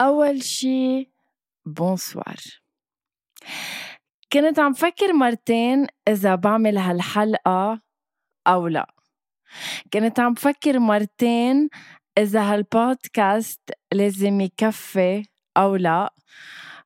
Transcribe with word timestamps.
أول 0.00 0.42
شي 0.42 1.10
بونسوار 1.66 2.36
كنت 4.32 4.58
عم 4.58 4.72
فكر 4.72 5.12
مرتين 5.12 5.86
إذا 6.08 6.34
بعمل 6.34 6.78
هالحلقة 6.78 7.80
أو 8.46 8.68
لا. 8.68 8.86
كنت 9.92 10.20
عم 10.20 10.34
فكر 10.34 10.78
مرتين 10.78 11.68
إذا 12.18 12.40
هالبودكاست 12.40 13.60
لازم 13.92 14.40
يكفي 14.40 15.22
أو 15.56 15.76
لا. 15.76 16.12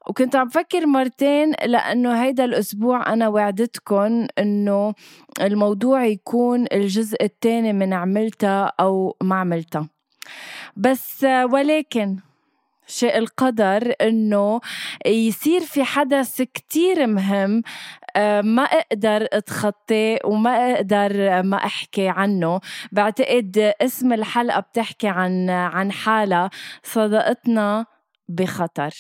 وكنت 0.07 0.37
عم 0.37 0.49
فكر 0.49 0.87
مرتين 0.87 1.53
لأنه 1.65 2.23
هيدا 2.23 2.45
الأسبوع 2.45 3.13
أنا 3.13 3.29
وعدتكم 3.29 4.27
إنه 4.39 4.95
الموضوع 5.41 6.05
يكون 6.05 6.67
الجزء 6.73 7.25
الثاني 7.25 7.73
من 7.73 7.93
عملتها 7.93 8.73
أو 8.81 9.17
ما 9.23 9.37
عملتها. 9.37 9.89
بس 10.77 11.25
ولكن 11.25 12.17
شيء 12.87 13.19
القدر 13.19 13.95
إنه 14.01 14.61
يصير 15.07 15.61
في 15.61 15.85
حدث 15.85 16.43
كتير 16.43 17.07
مهم 17.07 17.63
آه، 18.17 18.41
ما 18.41 18.63
أقدر 18.63 19.29
اتخطاه 19.33 20.19
وما 20.25 20.75
أقدر 20.75 21.43
ما 21.43 21.57
أحكي 21.57 22.09
عنه. 22.09 22.61
بعتقد 22.93 23.75
اسم 23.81 24.13
الحلقة 24.13 24.61
بتحكي 24.61 25.09
عن 25.09 25.51
عن 25.51 25.93
حالة 25.93 26.51
صداقتنا 26.83 27.87
بخطر. 28.29 28.91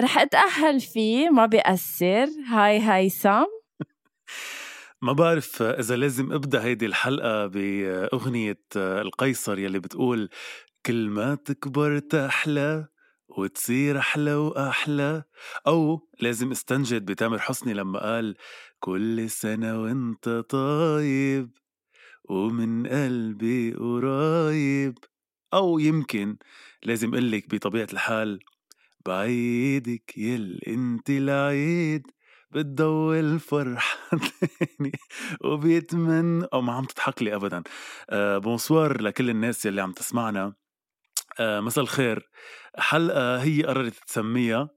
رح 0.00 0.18
أتأهل 0.18 0.80
فيه 0.80 1.30
ما 1.30 1.46
بيأثر. 1.46 2.26
هاي 2.48 2.80
هيثم 2.90 3.44
ما 5.02 5.12
بعرف 5.12 5.62
إذا 5.62 5.96
لازم 5.96 6.32
أبدأ 6.32 6.62
هيدي 6.62 6.86
الحلقة 6.86 7.46
بأغنية 7.46 8.58
القيصر 8.76 9.58
يلي 9.58 9.78
بتقول 9.78 10.28
كل 10.86 11.08
ما 11.10 11.34
تكبر 11.34 11.98
تحلى 11.98 12.88
وتصير 13.28 13.98
أحلى 13.98 14.34
وأحلى. 14.34 15.24
أو 15.66 16.08
لازم 16.20 16.50
استنجد 16.50 17.04
بتامر 17.04 17.38
حسني 17.38 17.74
لما 17.74 17.98
قال 18.00 18.36
كل 18.80 19.30
سنة 19.30 19.82
وأنت 19.82 20.28
طايب 20.28 21.50
ومن 22.24 22.86
قلبي 22.86 23.74
قرايب 23.74 24.98
أو 25.54 25.78
يمكن 25.78 26.36
لازم 26.84 27.14
قلك 27.14 27.54
بطبيعة 27.54 27.88
الحال 27.92 28.40
بعيدك 29.06 30.18
يل 30.18 30.60
انت 30.68 31.10
العيد 31.10 32.10
بتضوي 32.50 33.38
فرحة 33.38 34.10
تاني 34.40 34.92
وبيتمنى. 35.44 36.46
أو 36.52 36.60
ما 36.60 36.72
عم 36.72 36.84
تضحك 36.84 37.22
لي 37.22 37.34
أبدا. 37.34 37.62
آه 38.10 38.38
بونسوار 38.38 39.02
لكل 39.02 39.30
الناس 39.30 39.66
يلي 39.66 39.82
عم 39.82 39.92
تسمعنا. 39.92 40.65
آه 41.40 41.60
مساء 41.60 41.84
الخير. 41.84 42.30
حلقة 42.78 43.42
هي 43.42 43.62
قررت 43.62 43.94
تسميها 44.06 44.68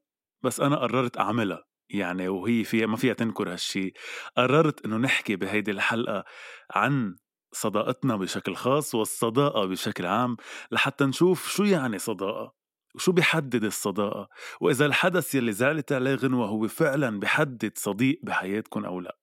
بس 0.44 0.60
أنا 0.60 0.76
قررت 0.76 1.18
أعملها 1.18 1.64
يعني 1.90 2.28
وهي 2.28 2.64
فيها 2.64 2.86
ما 2.88 2.98
فيها 2.98 3.14
تنكر 3.14 3.54
هالشي. 3.54 3.94
قررت 4.38 4.86
إنه 4.86 4.98
نحكي 4.98 5.36
بهيدي 5.36 5.72
الحلقة 5.72 6.24
عن 6.72 7.16
صداقتنا 7.52 8.16
بشكل 8.16 8.56
خاص 8.56 8.96
والصداقة 8.96 9.66
بشكل 9.66 10.06
عام 10.06 10.38
لحتى 10.72 11.06
نشوف 11.06 11.50
شو 11.50 11.64
يعني 11.64 11.98
صداقة 11.98 12.54
وشو 12.96 13.12
بيحدد 13.12 13.64
الصداقة 13.64 14.30
وإذا 14.62 14.86
الحدث 14.86 15.36
يلي 15.36 15.52
زعلت 15.52 15.92
عليه 15.92 16.16
غنوة 16.16 16.48
هو 16.48 16.68
فعلا 16.68 17.20
بيحدد 17.20 17.72
صديق 17.76 18.20
بحياتكم 18.24 18.86
أو 18.86 19.00
لأ. 19.00 19.18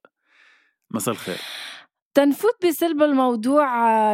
مساء 0.90 1.14
الخير. 1.14 1.38
تنفوت 2.14 2.66
بسلب 2.66 3.02
الموضوع 3.02 3.66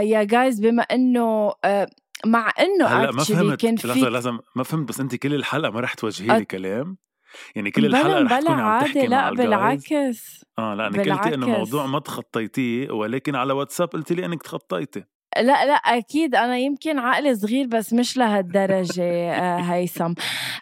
يا 0.02 0.24
جايز 0.24 0.60
بما 0.60 0.82
إنه 0.82 1.52
آه، 1.64 1.86
مع 2.26 2.52
إنه 2.60 2.86
هلأ 2.86 3.12
ما 3.12 3.24
فهمت 3.24 3.60
كان 3.60 3.76
في 3.76 3.88
لحظة 3.88 4.08
لازم 4.08 4.38
ما 4.56 4.62
فهمت 4.62 4.88
بس 4.88 5.00
أنت 5.00 5.14
كل 5.14 5.34
الحلقة 5.34 5.70
ما 5.70 5.80
رح 5.80 5.94
توجهي 5.94 6.38
لي. 6.38 6.44
كلام؟ 6.44 6.96
يعني 7.56 7.70
كل 7.70 7.86
الحلقة 7.86 8.22
رح 8.22 8.40
تكوني 8.40 8.62
عم 8.62 8.80
تحكي 8.80 9.06
لأ 9.06 9.20
مع 9.20 9.30
بالعكس. 9.30 10.44
آه 10.58 10.74
لا 10.74 10.86
أنا 10.86 11.14
قلتي 11.14 11.34
إنه 11.34 11.48
موضوع 11.48 11.86
ما 11.86 11.98
تخطيتيه 11.98 12.90
ولكن 12.90 13.34
على 13.34 13.52
واتساب 13.52 13.88
قلتي 13.88 14.14
لي 14.14 14.24
إنك 14.24 14.42
تخطيتي. 14.42 15.04
لا 15.36 15.66
لا 15.66 15.72
أكيد 15.72 16.34
أنا 16.34 16.58
يمكن 16.58 16.98
عقلي 16.98 17.34
صغير 17.34 17.66
بس 17.66 17.92
مش 17.92 18.16
لهالدرجة 18.16 19.32
آه، 19.32 19.56
هيثم. 19.72 20.14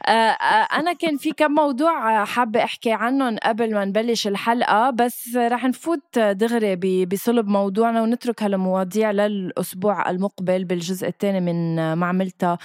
آه، 0.06 0.10
آه، 0.10 0.78
أنا 0.78 0.92
كان 0.92 1.16
في 1.16 1.32
كم 1.32 1.53
موضوع 1.53 2.25
حابة 2.25 2.64
أحكي 2.64 2.92
عنهم 2.92 3.36
قبل 3.42 3.75
ما 3.75 3.84
نبلش 3.84 4.26
الحلقة 4.26 4.91
بس 4.91 5.36
رح 5.36 5.64
نفوت 5.64 6.19
دغري 6.19 7.06
بصلب 7.06 7.48
موضوعنا 7.48 8.03
ونترك 8.03 8.42
هالمواضيع 8.42 9.10
للأسبوع 9.10 10.10
المقبل 10.10 10.64
بالجزء 10.64 11.09
الثاني 11.09 11.41
من 11.41 11.92
ما 11.94 12.06
عملتها. 12.06 12.59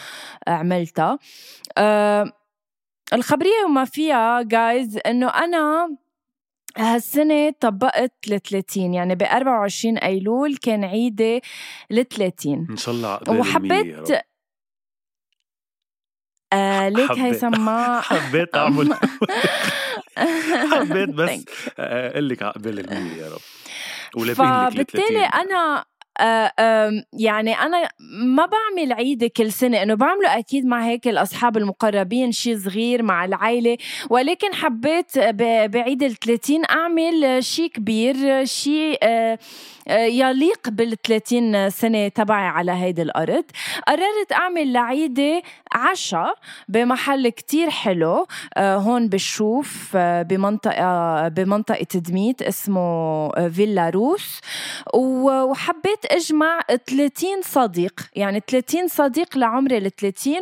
عملتها 0.47 1.19
الخبرية 3.13 3.65
وما 3.65 3.85
فيها 3.85 4.41
جايز 4.41 4.99
إنه 5.05 5.27
أنا 5.27 5.89
هالسنة 6.77 7.49
طبقت 7.59 8.13
ل 8.27 8.39
30 8.39 8.93
يعني 8.93 9.15
ب 9.15 9.23
24 9.23 9.97
أيلول 9.97 10.57
كان 10.57 10.83
عيدي 10.83 11.41
ل 11.89 12.03
30 12.03 12.67
إن 12.69 12.77
شاء 12.77 12.95
الله 12.95 13.19
وحبيت 13.29 14.11
آه 16.53 16.89
ليك 16.89 17.11
هيثم 17.11 17.65
ما 17.65 18.01
حبيت 18.09 18.55
أعمل. 18.55 18.93
حبيت 20.71 21.09
بس 21.09 21.45
أقول 21.79 22.29
لك 22.29 22.43
عقبال 22.43 22.79
المية 22.79 23.21
يا 23.23 23.29
رب. 23.29 23.39
فبالتالي 24.35 25.25
أنا 25.25 25.79
آه، 25.79 25.85
يعني 27.13 27.53
أنا 27.53 27.89
ما 28.25 28.45
بعمل 28.45 28.93
عيد 28.93 29.25
كل 29.25 29.51
سنة 29.51 29.83
إنه 29.83 29.93
بعمله 29.93 30.37
أكيد 30.37 30.65
مع 30.65 30.85
هيك 30.85 31.07
الأصحاب 31.07 31.57
المقربين 31.57 32.31
شيء 32.31 32.57
صغير 32.57 33.03
مع 33.03 33.25
العائلة 33.25 33.77
ولكن 34.09 34.53
حبيت 34.53 35.19
بعيد 35.75 36.03
الثلاثين 36.03 36.61
أعمل 36.69 37.43
شيء 37.43 37.67
كبير 37.67 38.45
شيء 38.45 38.97
آه، 39.03 39.39
آه، 39.87 40.05
يليق 40.05 40.69
بال 40.69 41.01
30 41.01 41.69
سنة 41.69 42.07
تبعي 42.07 42.47
على 42.47 42.71
هيدي 42.71 43.01
الأرض. 43.01 43.43
قررت 43.87 44.31
أعمل 44.31 44.73
لعيدة 44.73 45.41
عشاء 45.71 46.35
بمحل 46.67 47.29
كتير 47.29 47.69
حلو 47.69 48.25
هون 48.57 49.09
بالشوف 49.09 49.97
بمنطقة 49.97 51.27
بمنطقة 51.27 51.99
دميت 51.99 52.41
اسمه 52.41 53.29
فيلا 53.49 53.89
روس. 53.89 54.39
وحبيت 54.93 56.04
أجمع 56.05 56.59
30 56.87 57.41
صديق. 57.41 57.93
يعني 58.15 58.41
30 58.47 58.87
صديق 58.87 59.37
لعمري 59.37 59.77
ال 59.77 59.95
30 59.95 60.33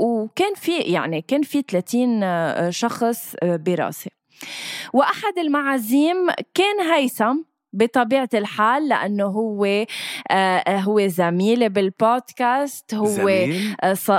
وكان 0.00 0.54
في 0.54 0.78
يعني 0.78 1.22
كان 1.22 1.42
في 1.42 1.62
30 1.62 2.22
آه، 2.22 2.70
شخص 2.70 3.34
آه، 3.42 3.56
براسي. 3.56 4.10
وأحد 4.92 5.38
المعازيم 5.38 6.30
كان 6.54 6.80
هيثم 6.80 7.36
بطبيعة 7.72 8.28
الحال 8.34 8.88
لأنه 8.88 9.24
هو 9.24 9.64
آه 10.30 10.76
هو 10.78 11.06
زميلي 11.06 11.68
بالبودكاست 11.68 12.94
هو 12.94 13.06
زميل؟ 13.06 13.76
آه 13.80 13.94
ص... 13.94 14.10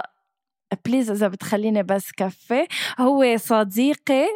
بليز 0.85 1.11
إذا 1.11 1.27
بتخليني 1.27 1.83
بس 1.83 2.11
كفي. 2.11 2.67
هو 2.99 3.37
صديقي 3.37 4.27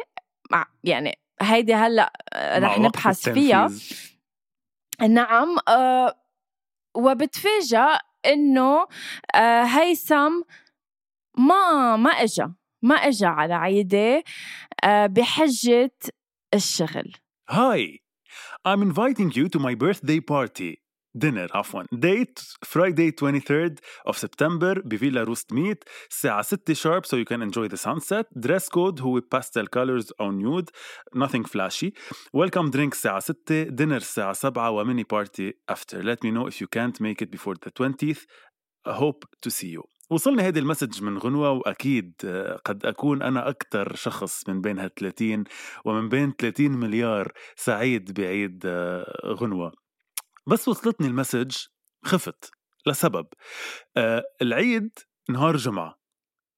يعني 0.84 1.18
هيدي 1.42 1.74
هلأ 1.74 2.12
آه، 2.32 2.58
رح 2.58 2.78
نبحث 2.78 3.28
فيها. 3.28 3.70
نعم 5.08 5.56
آه 5.68 6.19
وبتفاجأ 6.96 7.98
آه، 9.34 9.62
هيثم 9.62 10.42
ما 11.38 11.96
ما 11.96 12.10
اجى 12.10 12.46
ما 12.82 12.94
اجى 12.94 13.26
على 13.26 13.54
عيدي 13.54 14.22
آه، 14.84 15.06
بحجة 15.06 15.96
الشغل. 16.54 17.12
هاي 17.48 18.02
I'm 18.68 18.82
inviting 18.82 19.30
you 19.30 19.48
to 19.48 19.58
my 19.58 19.74
birthday 19.74 20.20
party. 20.20 20.80
دينر 21.14 21.48
عفوا. 21.54 21.82
ديت 21.92 22.38
فرايداي 22.62 23.10
23 23.10 23.74
اوف 24.06 24.18
سبتمبر 24.18 24.80
بفيلا 24.80 25.22
روست 25.22 25.52
ميت 25.52 25.84
الساعة 26.10 26.42
6 26.42 26.74
شارب 26.74 27.04
سو 27.04 27.16
يو 27.16 27.24
كان 27.24 27.42
انجوي 27.42 27.68
ذا 27.68 27.76
سان 27.76 27.98
سيت 27.98 28.26
دريس 28.32 28.68
كود 28.68 29.00
هو 29.00 29.20
باستل 29.32 29.66
كولرز 29.66 30.12
أو 30.20 30.32
نيود 30.32 30.70
nothing 31.16 31.46
فلاشي 31.46 31.92
ويلكم 32.32 32.70
درينك 32.70 32.92
الساعة 32.92 33.20
6 33.20 33.62
دينر 33.62 33.96
الساعة 33.96 34.32
7 34.32 34.70
وميني 34.70 35.02
بارتي 35.02 35.54
افتر 35.68 36.02
ليت 36.02 36.24
مي 36.24 36.30
نو 36.30 36.48
اف 36.48 36.60
يو 36.60 36.68
كانت 36.68 37.02
ميك 37.02 37.22
ات 37.22 37.28
بيفور 37.28 37.56
ذا 37.64 37.88
20th 37.88 38.26
hope 38.86 39.24
to 39.42 39.50
see 39.50 39.72
you 39.72 39.90
وصلنا 40.10 40.42
هذا 40.42 40.58
ال 40.58 40.63
message 40.63 41.02
من 41.02 41.18
غنوة 41.18 41.50
وأكيد 41.50 42.14
آه، 42.24 42.60
قد 42.64 42.86
أكون 42.86 43.22
أنا 43.22 43.48
أكثر 43.48 43.94
شخص 43.94 44.48
من 44.48 44.60
بين 44.60 44.78
هالثلاثين 44.78 45.44
ومن 45.84 46.08
بين 46.08 46.32
30 46.38 46.70
مليار 46.70 47.32
سعيد 47.56 48.20
بعيد 48.20 48.62
آه، 48.66 49.34
غنوة. 49.40 49.72
بس 50.46 50.68
وصلتني 50.68 51.06
ال 51.06 51.12
message 51.12 51.56
خفت 52.04 52.50
لسبب. 52.86 53.26
آه 53.96 54.24
العيد 54.42 54.90
نهار 55.30 55.56
جمعة 55.56 56.00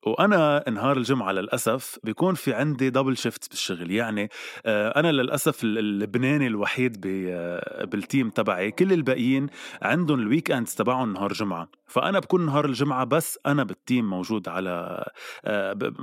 وأنا 0.07 0.65
نهار 0.71 0.97
الجمعة 0.97 1.33
للأسف 1.33 1.99
بيكون 2.05 2.35
في 2.35 2.55
عندي 2.55 2.91
double 2.91 3.17
shift 3.17 3.51
بالشغل. 3.51 3.91
يعني 3.91 4.29
آه، 4.67 5.01
أنا 5.01 5.13
للأسف 5.13 5.65
اللبناني 5.65 6.47
الوحيد 6.47 7.07
آه، 7.07 7.85
بال 7.85 8.00
team 8.00 8.31
تبعي. 8.31 8.71
كل 8.71 8.93
الباقيين 8.93 9.47
عندهم 9.83 10.21
ال 10.21 10.51
weekends 10.51 10.75
تبعهم 10.75 11.13
نهار 11.13 11.33
جمعة. 11.33 11.69
فأنا 11.87 12.19
بكون 12.19 12.47
نهار 12.47 12.65
الجمعة 12.65 13.05
بس 13.05 13.39
أنا 13.47 13.65
بال 13.65 13.80
team 13.80 14.11
موجود 14.11 14.49
على 14.49 15.05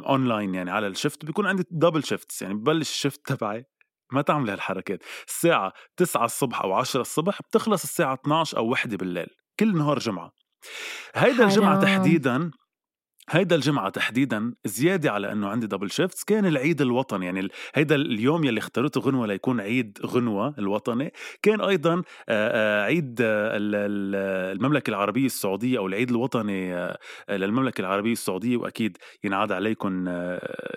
اونلاين 0.05 0.53
آه، 0.53 0.57
يعني 0.57 0.71
على 0.71 0.87
ال 0.87 0.94
shift 0.94 1.25
بيكون 1.25 1.45
عندي 1.45 1.63
double 1.71 2.03
shifts 2.03 2.41
يعني 2.41 2.53
ببلش 2.53 2.89
ال 2.89 2.95
shift 2.95 3.21
تبعي. 3.25 3.65
ما 4.11 4.21
تعمل 4.21 4.49
هالحركات. 4.49 4.99
الساعة 5.27 5.73
9 5.97 6.25
الصبح 6.25 6.61
أو 6.61 6.73
10 6.73 7.01
الصبح 7.01 7.39
بتخلص 7.41 7.83
الساعة 7.83 8.13
12 8.13 8.57
أو 8.57 8.67
1 8.69 8.95
بالليل 8.95 9.27
كل 9.59 9.77
نهار 9.77 9.99
جمعة. 9.99 10.31
هيدا 11.15 11.43
الجمعة 11.43 11.79
تحديدا 11.81 12.51
هيدا 13.31 13.55
الجمعة 13.55 13.89
تحديدا 13.89 14.53
زيادة 14.65 15.11
على 15.11 15.31
إنه 15.31 15.47
عندي 15.47 15.67
double 15.67 15.91
shifts 15.91 16.23
كان 16.23 16.45
العيد 16.45 16.81
الوطني 16.81 17.25
يعني 17.25 17.47
هيدا 17.75 17.95
اليوم 17.95 18.43
يلي 18.43 18.59
اخترته 18.59 19.01
غنوة 19.01 19.27
ليكون 19.27 19.61
عيد 19.61 19.99
غنوة 20.05 20.55
الوطني. 20.59 21.13
كان 21.41 21.61
أيضا 21.61 22.03
عيد 22.85 23.17
المملكة 23.21 24.89
العربية 24.89 25.25
السعودية 25.25 25.77
أو 25.77 25.87
العيد 25.87 26.09
الوطني 26.09 26.93
للمملكة 27.29 27.81
العربية 27.81 28.11
السعودية. 28.11 28.57
وأكيد 28.57 28.97
ينعاد 29.23 29.51
عليكم 29.51 30.05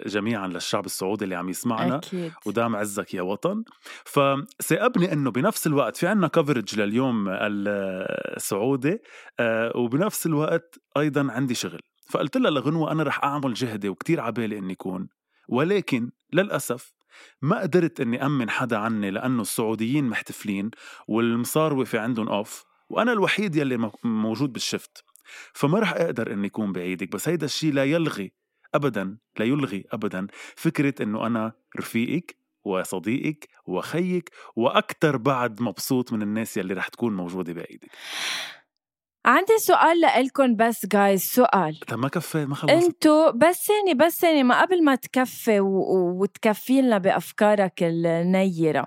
جميعا 0.07 0.49
للشعب 0.49 0.87
السعودي 0.87 1.25
اللي 1.25 1.35
عم 1.35 1.49
يسمعنا. 1.49 1.97
أكيد. 1.97 2.33
ودام 2.47 2.77
عزك 2.77 3.15
يا 3.15 3.23
وطن. 3.23 3.65
فسأبني 4.05 5.13
إنه 5.13 5.31
بنفس 5.31 5.67
الوقت 5.67 5.97
في 5.97 6.07
عنا 6.07 6.29
كفرج 6.29 6.81
لليوم 6.81 7.29
السعودي 7.29 8.99
وبنفس 9.75 10.27
الوقت 10.27 10.81
أيضا 10.97 11.33
عندي 11.33 11.55
شغل. 11.55 11.81
فقلت 12.13 12.37
لها 12.37 12.51
لغنوة 12.51 12.93
أنا 12.93 13.03
رح 13.03 13.25
أعمل 13.25 13.55
جهدي 13.55 13.89
وكتير 13.89 14.21
عبالي 14.21 14.59
إني 14.59 14.75
كون. 14.75 15.09
ولكن 15.49 16.11
للأسف 16.33 16.93
ما 17.43 17.61
قدرت 17.61 18.01
إني 18.01 18.27
أمن 18.27 18.51
حدا 18.51 18.77
عني 18.77 19.11
لأنه 19.11 19.43
السعوديين 19.43 20.05
محتفلين 20.05 20.71
والمصاروة 21.09 21.85
في 21.85 21.99
عندهم 21.99 22.29
أوف 22.29 22.65
وأنا 22.89 23.13
الوحيد 23.13 23.57
يلي 23.57 23.91
موجود 24.05 24.53
بالشفت. 24.53 25.05
فما 25.53 25.79
رح 25.79 25.93
أقدر 25.93 26.33
إني 26.33 26.47
أكون 26.47 26.73
بعيدك 26.73 27.13
بس 27.13 27.29
هيدا 27.29 27.47
الشيء 27.47 27.73
لا 27.73 27.85
يلغي 27.85 28.33
أبدا 28.75 29.17
لا 29.39 29.45
يلغي 29.45 29.85
أبدا 29.93 30.27
فكرة 30.57 31.03
إنه 31.03 31.27
أنا 31.27 31.53
رفيقك 31.79 32.37
وصديقك 32.65 33.49
وخيك 33.67 34.31
وأكتر 34.57 35.17
بعد 35.17 35.63
مبسوط 35.63 36.13
من 36.13 36.23
الناس 36.23 36.57
يلي 36.57 36.75
رح 36.75 36.89
تكون 36.89 37.17
موجودة 37.17 37.53
بعيدك. 37.53 37.91
عندي 39.25 39.59
سؤال 39.59 40.01
لإلكم 40.01 40.57
بس 40.57 40.87
جايز 40.87 41.23
سؤال. 41.23 41.81
طب 41.89 41.99
ما 41.99 42.09
كفي 42.09 42.47
ما 42.47 42.55
خلص. 42.55 42.71
انتو 42.71 43.33
بس 43.33 43.67
ثاني 43.67 43.95
بس 43.95 44.21
ثاني 44.21 44.43
ما 44.43 44.63
قبل 44.63 44.85
ما 44.85 44.95
تكفي 44.95 45.61
و... 45.61 45.69
وتكفي 46.21 46.83
لنا 46.83 46.99
بأفكارك 46.99 47.83
النيرة. 47.83 48.87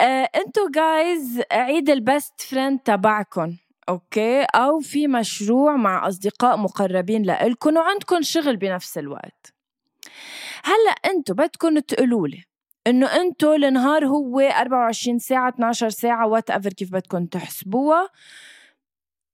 آه، 0.00 0.28
انتو 0.36 0.68
جايز 0.74 1.42
عيد 1.52 1.90
ال 1.90 2.00
best 2.00 2.40
friend 2.40 2.78
تبعكم 2.78 3.56
okay؟ 3.88 4.42
أو 4.42 4.80
في 4.80 5.06
مشروع 5.06 5.76
مع 5.76 6.08
أصدقاء 6.08 6.56
مقربين 6.56 7.22
لإلكم 7.22 7.76
وعندكم 7.76 8.22
شغل 8.22 8.56
بنفس 8.56 8.98
الوقت. 8.98 9.54
هلأ 10.64 11.12
انتو 11.12 11.34
بدكم 11.34 11.78
تقولوا 11.78 12.28
لي 12.28 12.44
إنه 12.86 13.06
انتو 13.06 13.54
النهار 13.54 14.06
هو 14.06 14.40
24 14.40 15.18
ساعة 15.18 15.48
12 15.48 15.88
ساعة 15.88 16.26
whatever 16.26 16.72
كيف 16.72 16.92
بدكم 16.92 17.26
تحسبوها 17.26 18.08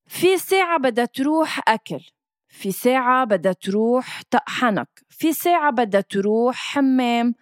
في 0.06 0.38
ساعة 0.38 0.78
بدها 0.78 1.04
تروح 1.04 1.60
أكل 1.68 2.00
في 2.48 2.72
ساعة 2.72 3.24
بدها 3.24 3.52
تروح 3.52 4.22
طقحنك 4.30 4.88
في 5.08 5.32
ساعة 5.32 5.70
بدها 5.70 6.00
تروح 6.00 6.56
حمام. 6.56 7.34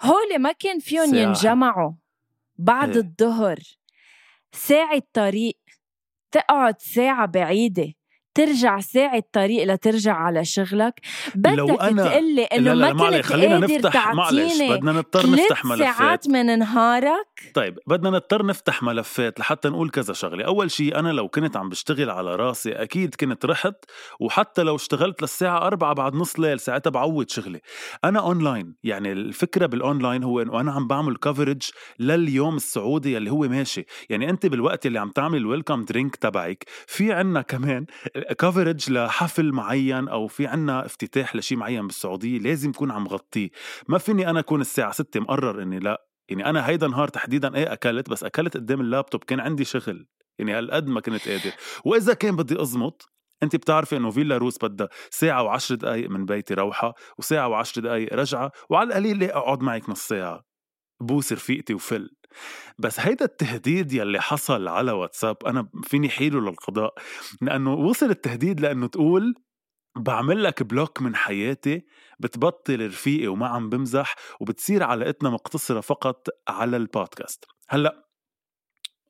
هول 0.00 0.38
ما 0.38 0.52
كان 0.52 0.78
فيهم 0.78 1.14
ينجمعوا 1.14 1.92
بعد 2.56 2.96
إيه. 2.96 2.96
الظهر. 2.96 3.58
ساعة 4.52 5.02
طريق 5.12 5.58
تقعد 6.30 6.80
ساعة 6.80 7.26
بعيدة. 7.26 7.94
ترجع 8.34 8.80
ساعة 8.80 9.22
طريق 9.32 9.64
لترجع 9.64 10.14
على 10.14 10.44
شغلك. 10.44 11.00
بدك 11.34 11.58
لو 11.58 11.74
أنا 11.74 12.04
تقلي 12.04 12.44
إنه 12.44 12.74
ما 12.74 12.92
كنت 12.92 13.26
خلينا 13.26 13.58
نفتح 13.58 14.14
معلش 14.14 14.62
بدنا 14.62 14.92
نضطر 14.92 15.30
نفتح 15.30 15.64
ملفات. 15.64 15.96
ساعات 15.96 16.28
من 16.28 16.58
نهارك. 16.58 17.52
طيب 17.54 17.78
بدنا 17.86 18.10
نضطر 18.10 18.46
نفتح 18.46 18.82
ملفات 18.82 19.40
لحتى 19.40 19.68
نقول 19.68 19.90
كذا 19.90 20.12
شغلة. 20.12 20.44
أول 20.44 20.70
شيء 20.70 20.98
أنا 20.98 21.08
لو 21.08 21.28
كنت 21.28 21.56
عم 21.56 21.68
بشتغل 21.68 22.10
على 22.10 22.36
راسي 22.36 22.72
أكيد 22.72 23.14
كنت 23.14 23.44
رحت 23.44 23.84
وحتى 24.20 24.62
لو 24.62 24.76
اشتغلت 24.76 25.22
للساعة 25.22 25.66
أربعة 25.66 25.94
بعد 25.94 26.14
نص 26.14 26.40
ليل 26.40 26.60
ساعتها 26.60 26.90
بعوض 26.90 27.28
شغلي. 27.28 27.60
أنا 28.04 28.20
أونلاين 28.20 28.74
يعني 28.84 29.12
الفكرة 29.12 29.66
بالأونلاين 29.66 30.24
هو 30.24 30.42
إنه 30.42 30.60
أنا 30.60 30.72
عم 30.72 30.86
بعمل 30.86 31.16
coverage 31.16 31.62
لليوم 31.98 32.56
السعودي 32.56 33.16
اللي 33.16 33.30
هو 33.30 33.38
ماشي. 33.38 33.86
يعني 34.10 34.30
أنت 34.30 34.46
بالوقت 34.46 34.86
اللي 34.86 34.98
عم 34.98 35.10
تعمل 35.10 35.38
ال 35.38 35.44
welcome 35.44 35.84
drink 35.84 36.16
تبعك 36.16 36.64
في 36.86 37.12
عنا 37.12 37.42
كمان 37.42 37.86
coverage 38.38 38.92
لحفل 38.92 39.52
معين 39.52 40.08
أو 40.08 40.26
في 40.26 40.46
عنا 40.46 40.86
افتتاح 40.86 41.36
لشيء 41.36 41.58
معين 41.58 41.86
بالسعودية 41.86 42.38
لازم 42.38 42.70
يكون 42.70 42.90
عم 42.90 43.08
غطيه. 43.08 43.50
ما 43.88 43.98
فيني 43.98 44.30
أنا 44.30 44.40
أكون 44.40 44.60
الساعة 44.60 44.92
6 44.92 45.20
مقرر 45.20 45.62
إني 45.62 45.78
لا. 45.78 46.06
يعني 46.28 46.46
أنا 46.46 46.68
هيدا 46.68 46.88
نهار 46.88 47.08
تحديدا 47.08 47.54
إيه 47.54 47.72
أكلت 47.72 48.10
بس 48.10 48.24
أكلت 48.24 48.56
قدام 48.56 48.80
اللابتوب 48.80 49.24
كان 49.24 49.40
عندي 49.40 49.64
شغل. 49.64 50.06
يعني 50.38 50.52
هالقد 50.52 50.86
ما 50.86 51.00
كنت 51.00 51.28
قادر. 51.28 51.52
وإذا 51.84 52.14
كان 52.14 52.36
بدي 52.36 52.62
أزمط 52.62 53.08
أنت 53.42 53.56
بتعرفي 53.56 53.96
إنه 53.96 54.10
فيلا 54.10 54.36
روز 54.36 54.58
بدها 54.62 54.88
ساعة 55.10 55.42
وعشر 55.42 55.74
دقايق 55.74 56.10
من 56.10 56.24
بيتي 56.24 56.54
روحة 56.54 56.94
وساعة 57.18 57.48
وعشر 57.48 57.80
دقايق 57.80 58.14
رجعة 58.14 58.52
وعلى 58.70 58.88
القليل 58.88 59.18
ليه 59.18 59.36
أقعد 59.36 59.62
معك 59.62 59.90
نص 59.90 60.08
ساعة. 60.08 60.49
بوس 61.00 61.32
رفيقتي 61.32 61.74
وفل. 61.74 62.10
بس 62.78 63.00
هيدا 63.00 63.24
التهديد 63.24 63.92
يلي 63.92 64.20
حصل 64.20 64.68
على 64.68 64.92
واتساب 64.92 65.36
أنا 65.46 65.68
فيني 65.84 66.08
حيله 66.08 66.40
للقضاء 66.40 66.94
لأنه 67.42 67.74
وصل 67.74 68.10
التهديد 68.10 68.60
لأنه 68.60 68.86
تقول 68.86 69.34
بعمل 69.96 70.44
لك 70.44 70.62
block 70.62 71.02
من 71.02 71.16
حياتي 71.16 71.86
بتبطل 72.20 72.86
رفيقي 72.86 73.26
وما 73.26 73.48
عم 73.48 73.68
بمزح 73.68 74.14
وبتصير 74.40 74.82
علاقتنا 74.82 75.30
مقتصرة 75.30 75.80
فقط 75.80 76.28
على 76.48 76.76
البودكاست. 76.76 77.44
هلأ 77.68 78.09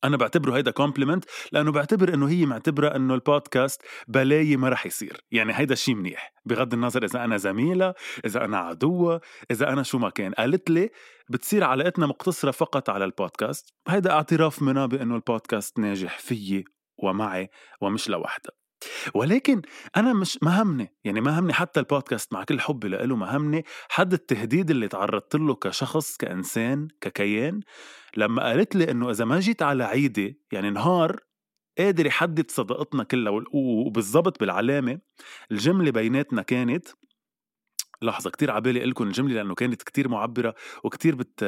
أنا 0.05 0.17
بعتبره 0.17 0.57
هيدا 0.57 0.71
compliment 0.71 1.25
لأنه 1.53 1.73
بعتبر 1.73 2.15
إنه 2.15 2.29
هي 2.29 2.47
معتبرة 2.47 2.97
إنه 2.97 3.15
البودكاست 3.15 3.83
بلاي 4.09 4.57
ما 4.57 4.69
رح 4.69 4.87
يصير. 4.87 5.21
يعني 5.31 5.53
هيدا 5.55 5.73
الشيء 5.73 5.95
منيح. 5.95 6.33
بغض 6.45 6.75
النظر 6.75 7.05
إذا 7.05 7.25
أنا 7.25 7.37
زميلة 7.37 7.95
إذا 8.25 8.45
أنا 8.45 8.59
عدوة 8.59 9.21
إذا 9.51 9.73
أنا 9.73 9.83
شو 9.83 9.99
ما 9.99 10.11
كان. 10.11 10.33
قالت 10.33 10.71
لي 10.71 10.91
بتصير 11.31 11.65
علاقتنا 11.65 12.07
مقتصرة 12.07 12.51
فقط 12.51 12.91
على 12.91 13.05
البودكاست 13.05 13.75
هيدا 13.89 14.11
اعتراف 14.11 14.63
منها 14.63 14.87
بإنه 14.87 15.15
البودكاست 15.17 15.79
ناجح 15.79 16.19
فيي 16.19 16.65
ومعي 16.99 17.51
ومش 17.81 18.09
لوحدها 18.09 18.60
ولكن 19.15 19.63
أنا 19.97 20.13
مش 20.13 20.39
مهمني 20.43 20.95
يعني 21.05 21.21
ما 21.21 21.39
همني 21.39 21.53
حتى 21.53 21.81
البودكاست 21.81 22.33
مع 22.33 22.45
كل 22.45 22.61
حبي 22.61 22.89
له 22.89 23.17
ما 23.17 23.37
همني 23.37 23.65
حد 23.89 24.13
التهديد 24.13 24.71
اللي 24.71 24.89
تعرضت 24.89 25.35
له 25.35 25.55
كشخص 25.55 26.17
كإنسان 26.17 26.89
ككيان 27.01 27.61
لما 28.17 28.43
قالت 28.43 28.77
لي 28.77 28.91
إنه 28.91 29.11
إذا 29.11 29.25
ما 29.25 29.41
جيت 29.41 29.63
على 29.63 29.85
عيدي 29.85 30.41
يعني 30.53 30.71
نهار 30.71 31.21
قادر 31.79 32.07
يحدد 32.07 32.51
صداقتنا 32.51 33.05
كلها 33.05 33.43
وبالضبط 33.53 34.41
بالعلامة 34.41 35.01
الجملة 35.53 35.91
بيناتنا 35.91 36.43
كانت 36.43 36.87
لحظة 38.03 38.31
كتير 38.31 38.51
عبالي 38.51 38.85
لكم 38.85 39.05
الجملة 39.05 39.35
لأنه 39.35 39.55
كانت 39.55 39.83
كتير 39.83 40.09
معبرة 40.09 40.55
وكتير 40.85 41.15
بت... 41.15 41.45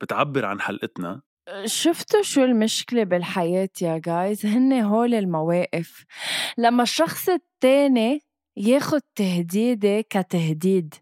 بتعبر 0.00 0.44
عن 0.44 0.60
حلقتنا. 0.60 1.22
شفتوا 1.64 2.22
شو 2.22 2.44
المشكلة 2.44 3.04
بالحياة 3.04 3.68
يا 3.82 3.98
جايز 3.98 4.46
هن 4.46 4.72
هول 4.72 5.14
المواقف. 5.14 6.04
لما 6.58 6.82
الشخص 6.82 7.28
التاني 7.28 8.20
ياخد 8.56 9.00
تهديدي 9.14 10.02
كتهديد 10.02 10.94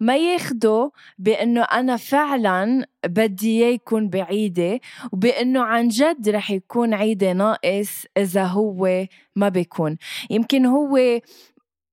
ما 0.00 0.16
ياخده 0.16 0.90
بأنه 1.18 1.62
أنا 1.62 1.96
فعلا 1.96 2.86
بدي 3.06 3.62
إياه 3.64 3.74
يكون 3.74 4.08
بعيدة 4.08 4.80
وبأنه 5.12 5.62
عن 5.62 5.88
جد 5.88 6.28
رح 6.28 6.50
يكون 6.50 6.94
عيدي 6.94 7.32
ناقص 7.32 8.04
إذا 8.16 8.44
هو 8.44 9.06
ما 9.36 9.48
بيكون. 9.48 9.96
يمكن 10.30 10.66
هو 10.66 11.20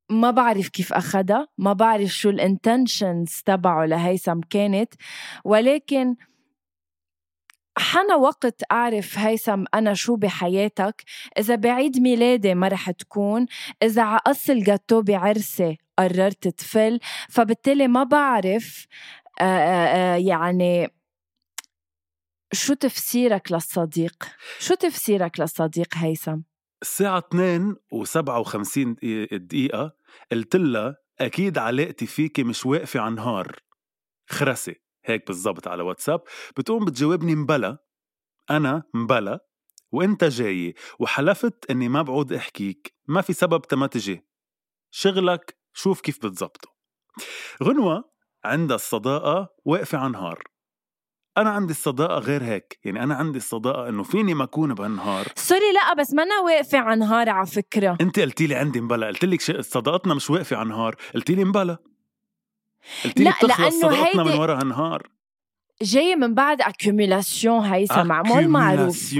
ما 0.10 0.31
بعرف 0.31 0.69
كيف 0.69 0.93
أخدها 0.93 1.48
ما 1.58 1.74
بعرف 1.74 2.10
شو 2.10 2.29
الانتنشنز 2.29 3.41
تبعه 3.46 3.86
لهيثم 3.86 4.39
كانت 4.50 4.93
ولكن 5.46 6.15
حنا 7.79 8.15
وقت 8.15 8.63
أعرف 8.71 9.17
هيثم 9.17 9.63
أنا 9.74 9.93
شو 9.93 10.15
بحياتك 10.15 11.03
إذا 11.38 11.55
بعيد 11.55 11.98
ميلادي 11.98 12.55
ما 12.55 12.67
رح 12.67 12.91
تكون 12.91 13.45
إذا 13.83 14.03
عقص 14.03 14.50
الجاتو 14.50 15.01
بعرسي 15.01 15.77
قررت 16.00 16.48
تفل 16.48 17.00
فبالتالي 17.29 17.88
ما 17.88 18.03
بعرف 18.03 18.88
آآ 19.41 19.45
آآ 19.45 20.17
يعني 20.17 20.88
شو 22.53 22.74
تفسيرك 22.74 23.51
للصديق؟ 23.51 24.24
شو 24.59 24.74
تفسيرك 24.74 25.39
للصديق 25.39 25.95
هيثم؟ 25.95 26.39
الساعة 26.81 27.17
2 27.17 27.75
و57 27.95 28.79
دقيقة 29.36 29.95
قلت 30.31 30.55
لها 30.55 30.95
أكيد 31.19 31.57
علاقتي 31.57 32.05
فيكي 32.05 32.43
مش 32.43 32.65
واقفة 32.65 33.00
على 33.00 33.15
نهار 33.15 33.59
خرسي 34.29 34.81
هيك 35.09 35.27
بالضبط 35.27 35.67
على 35.67 35.83
واتساب 35.83 36.21
بتقوم 36.57 36.85
بتجاوبني 36.85 37.35
مبلا 37.35 37.77
أنا 38.49 38.83
مبلا 38.93 39.45
وأنت 39.91 40.23
جاي 40.23 40.75
وحلفت 40.99 41.71
إني 41.71 41.89
ما 41.89 42.01
بعود 42.01 42.33
أحكيك 42.33 42.93
ما 43.07 43.21
في 43.21 43.33
سبب 43.33 43.61
تما 43.61 43.87
تجي. 43.87 44.25
شغلك 44.91 45.57
شوف 45.73 46.01
كيف 46.01 46.25
بتزبطه 46.25 46.69
غنوة 47.63 48.11
عندها 48.45 48.75
الصداقة 48.75 49.49
واقفة 49.65 49.97
على 49.97 50.11
نهار 50.11 50.43
أنا 51.37 51.49
عندي 51.49 51.71
الصداقة 51.71 52.19
غير 52.19 52.43
هيك 52.43 52.79
يعني 52.83 53.03
أنا 53.03 53.15
عندي 53.15 53.37
الصداقة 53.37 53.89
إنه 53.89 54.03
فيني 54.03 54.33
ما 54.33 54.43
أكون 54.43 54.73
بهالنهار. 54.73 55.27
سوري 55.35 55.71
لا 55.73 55.93
بس 55.93 56.13
ما 56.13 56.23
أنا 56.23 56.39
واقفة 56.39 56.77
على 56.77 56.99
نهار 56.99 57.29
على 57.29 57.47
فكرة. 57.47 57.97
أنت 58.01 58.19
قلتي 58.19 58.47
لي 58.47 58.55
عندي 58.55 58.81
مبلا 58.81 59.07
قلت 59.07 59.25
لك 59.25 59.41
صداقتنا 59.61 60.13
مش 60.13 60.29
واقفة 60.29 60.57
على 60.57 60.69
نهار 60.69 60.95
قلتي 61.15 61.35
لي 61.35 61.43
مبلا. 61.43 61.77
لي 63.17 63.31
بتخلص 63.43 63.79
صداقتنا 63.81 64.24
من 64.24 64.39
وراها 64.39 64.63
نهار 64.63 65.07
جاي 65.81 66.15
من 66.15 66.33
بعد 66.33 66.62
accumulation 66.62 67.59
هيثم 67.59 68.07
معمول 68.07 68.48
معروف 68.48 69.15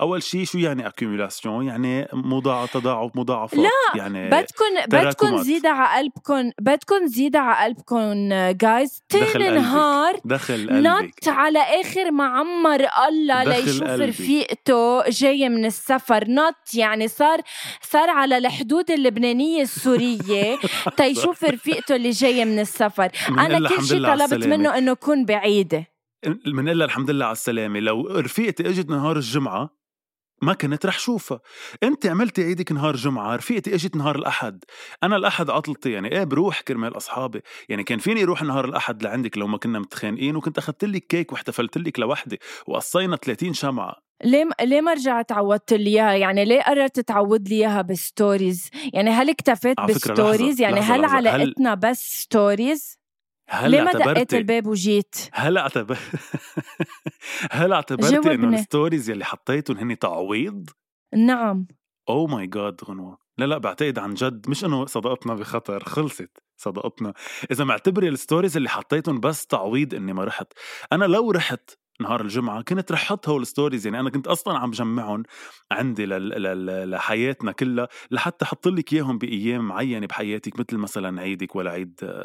أول 0.00 0.22
شيء 0.22 0.44
شو 0.44 0.58
يعني 0.58 0.86
accumulation 0.86 1.66
يعني 1.66 2.08
مضاعف 2.12 2.72
تضاعف 2.72 3.10
مضاعفات. 3.14 3.60
لا 3.60 3.70
يعني 3.94 4.30
بدكم 4.30 4.64
بدكم 4.88 5.36
زيد 5.36 5.66
على 5.66 5.98
قلبكم 5.98 6.50
بدكم 6.60 7.06
زيد 7.06 7.36
على 7.36 7.64
قلبكم 7.64 8.28
جايز 8.50 9.02
تاني 9.08 9.50
نهار 9.50 10.20
دخل 10.24 10.68
قلبك. 10.70 10.86
نط 10.86 11.28
على 11.28 11.58
آخر 11.58 12.10
ما 12.10 12.24
عمر 12.24 12.86
الله 13.08 13.44
ليشوف 13.44 13.82
رفيقته 13.82 15.08
جاي 15.08 15.48
من 15.48 15.64
السفر. 15.64 16.24
نط 16.28 16.74
يعني 16.74 17.08
صار 17.08 17.40
صار 17.82 18.10
على 18.10 18.38
الحدود 18.38 18.90
اللبنانية 18.90 19.62
السورية 19.62 20.58
تيشوف 20.96 21.44
رفيقته 21.44 21.96
اللي 21.96 22.10
جاية 22.10 22.44
من 22.44 22.58
السفر. 22.58 23.10
أنا 23.28 23.68
كل 23.68 23.84
شيء 23.84 24.06
طلبت 24.06 24.46
منه 24.46 24.78
إنه 24.78 24.90
يكون 24.90 25.24
بعيده 25.24 25.91
بنقول 26.26 26.78
لها 26.78 26.86
الحمد 26.86 27.10
لله 27.10 27.24
على 27.24 27.32
السلامة 27.32 27.80
لو 27.80 28.06
رفيقتي 28.06 28.68
إجت 28.68 28.90
نهار 28.90 29.16
الجمعة 29.16 29.82
ما 30.42 30.54
كنت 30.54 30.86
رح 30.86 30.98
شوفها 30.98 31.40
أنت 31.82 32.06
عملتي 32.06 32.44
عيدك 32.44 32.72
نهار 32.72 32.96
جمعة 32.96 33.36
رفيقتي 33.36 33.74
إجت 33.74 33.96
نهار 33.96 34.16
الأحد 34.16 34.64
أنا 35.02 35.16
الأحد 35.16 35.50
عطلتي 35.50 35.92
يعني 35.92 36.12
إيه 36.12 36.24
بروح 36.24 36.60
كرمال 36.60 36.96
أصحابي 36.96 37.40
يعني 37.68 37.84
كان 37.84 37.98
فيني 37.98 38.22
أروح 38.22 38.42
نهار 38.42 38.64
الأحد 38.64 39.02
لعندك 39.02 39.38
لو 39.38 39.46
ما 39.46 39.58
كنا 39.58 39.78
متخانقين 39.78 40.36
وكنت 40.36 40.58
أخذت 40.58 40.84
لك 40.84 41.06
كيك 41.06 41.32
واحتفلت 41.32 41.78
لك 41.78 41.98
لوحدي 41.98 42.40
وقصينا 42.66 43.16
30 43.16 43.52
شمعة 43.52 43.96
ليه 44.24 44.48
ليه 44.60 44.80
ما 44.80 44.92
رجعت 44.92 45.32
عودت 45.32 45.72
لي 45.72 45.90
إياها؟ 45.90 46.14
يعني 46.14 46.44
ليه 46.44 46.62
قررت 46.62 47.00
تعود 47.00 47.48
لي 47.48 47.54
إياها 47.54 47.82
ب 47.82 47.92
stories؟ 47.92 48.70
يعني 48.92 49.10
هل 49.10 49.30
اكتفيت 49.30 49.80
ب 49.80 49.89
stories؟ 49.89 50.60
يعني 50.60 50.80
لحظة 50.80 50.94
هل 50.94 51.04
علاقتنا 51.04 51.72
هل... 51.72 51.76
بس 51.76 52.22
stories؟ 52.22 53.01
هل 53.52 53.70
ليه 53.70 53.82
ما 53.82 53.92
دقيت 53.92 54.34
الباب 54.34 54.66
وجيت؟ 54.66 55.16
هل 55.32 55.58
اعتبر 55.58 55.98
هل 57.50 57.72
اعتبرتي 57.72 58.34
إنه 58.34 58.58
ال 58.58 58.64
stories 58.64 59.10
يلي 59.10 59.24
حطيتهم 59.24 59.76
هن 59.76 59.98
تعويض؟ 59.98 60.70
نعم. 61.14 61.66
oh 62.08 62.26
my 62.26 62.46
God 62.46 62.80
غنوة 62.84 63.18
لا 63.38 63.44
لا 63.44 63.58
بعتقد 63.58 63.98
عن 63.98 64.14
جد. 64.14 64.48
مش 64.48 64.64
إنه 64.64 64.86
صداقتنا 64.86 65.34
بخطر 65.34 65.84
خلصت 65.84 66.42
صداقتنا 66.56 67.14
إذا 67.50 67.64
معتبري 67.64 68.08
ال 68.08 68.14
stories 68.14 68.56
اللي 68.56 68.68
حطيتهم 68.68 69.20
بس 69.20 69.46
تعويض 69.46 69.94
إني 69.94 70.12
ما 70.12 70.24
رحت. 70.24 70.52
أنا 70.92 71.04
لو 71.04 71.30
رحت 71.30 71.70
نهار 72.00 72.20
الجمعة 72.20 72.62
كنت 72.62 72.92
رح 72.92 73.04
حط 73.04 73.28
هول 73.28 73.42
ال 73.42 73.48
stories 73.48 73.86
يعني 73.86 74.00
أنا 74.00 74.10
كنت 74.10 74.26
أصلا 74.26 74.58
عم 74.58 74.70
جمعهم 74.70 75.22
عندي 75.72 76.06
لحياتنا 76.06 77.52
كلها 77.52 77.88
لحتى 78.10 78.44
أحط 78.44 78.68
لك 78.68 78.92
إياهم 78.92 79.18
بأيام 79.18 79.68
معينة 79.68 80.06
بحياتك 80.06 80.58
مثل 80.58 80.76
مثلا 80.76 81.20
عيدك 81.20 81.56
ولا 81.56 81.70
عيد 81.70 82.24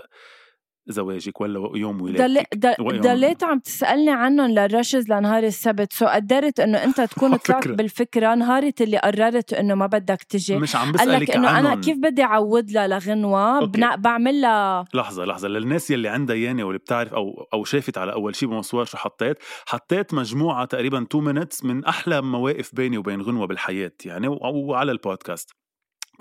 زواجك 0.87 1.41
ولا 1.41 1.71
يوم 1.75 2.01
ولادتك 2.01 2.81
ضليت 2.81 3.43
عم 3.43 3.59
تسألني 3.59 4.11
عنهم 4.11 4.51
للرشز 4.51 5.09
لنهار 5.09 5.43
السبت. 5.43 5.93
سو 5.93 6.05
قدرت 6.05 6.59
إنه 6.59 6.83
أنت 6.83 7.01
تكون 7.01 7.35
طلعت 7.47 7.67
بالفكرة. 7.67 8.35
نهارة 8.35 8.73
اللي 8.81 8.97
قررت 8.97 9.53
إنه 9.53 9.75
ما 9.75 9.85
بدك 9.85 10.23
تجي. 10.23 10.57
مش 10.57 10.75
عم 10.75 10.91
بسألك 10.91 11.31
إنه. 11.31 11.59
أنا 11.59 11.75
كيف 11.75 11.97
بدي 11.97 12.23
اعود 12.23 12.71
لها 12.71 12.87
لغنوة؟ 12.87 13.65
بنا... 13.65 13.95
بعمل 13.95 14.41
لها 14.41 14.85
لحظة 14.93 15.25
لحظة. 15.25 15.47
للناس 15.47 15.91
يلي 15.91 16.09
عندها 16.09 16.35
ياني 16.35 16.63
واللي 16.63 16.79
بتعرف 16.79 17.13
أو 17.13 17.47
أو 17.53 17.63
شافت 17.63 17.97
على 17.97 18.13
أول 18.13 18.35
شيء 18.35 18.49
بمصور 18.49 18.85
شو 18.85 18.97
حطيت؟ 18.97 19.37
حطيت 19.65 20.13
مجموعة 20.13 20.65
تقريبا 20.65 21.01
2 21.01 21.23
مينتس 21.23 21.63
من 21.63 21.85
أحلى 21.85 22.21
مواقف 22.21 22.75
بيني 22.75 22.97
وبين 22.97 23.21
غنوة 23.21 23.47
بالحياة 23.47 23.91
يعني 24.05 24.27
وعلى 24.27 24.91
البودكاست. 24.91 25.66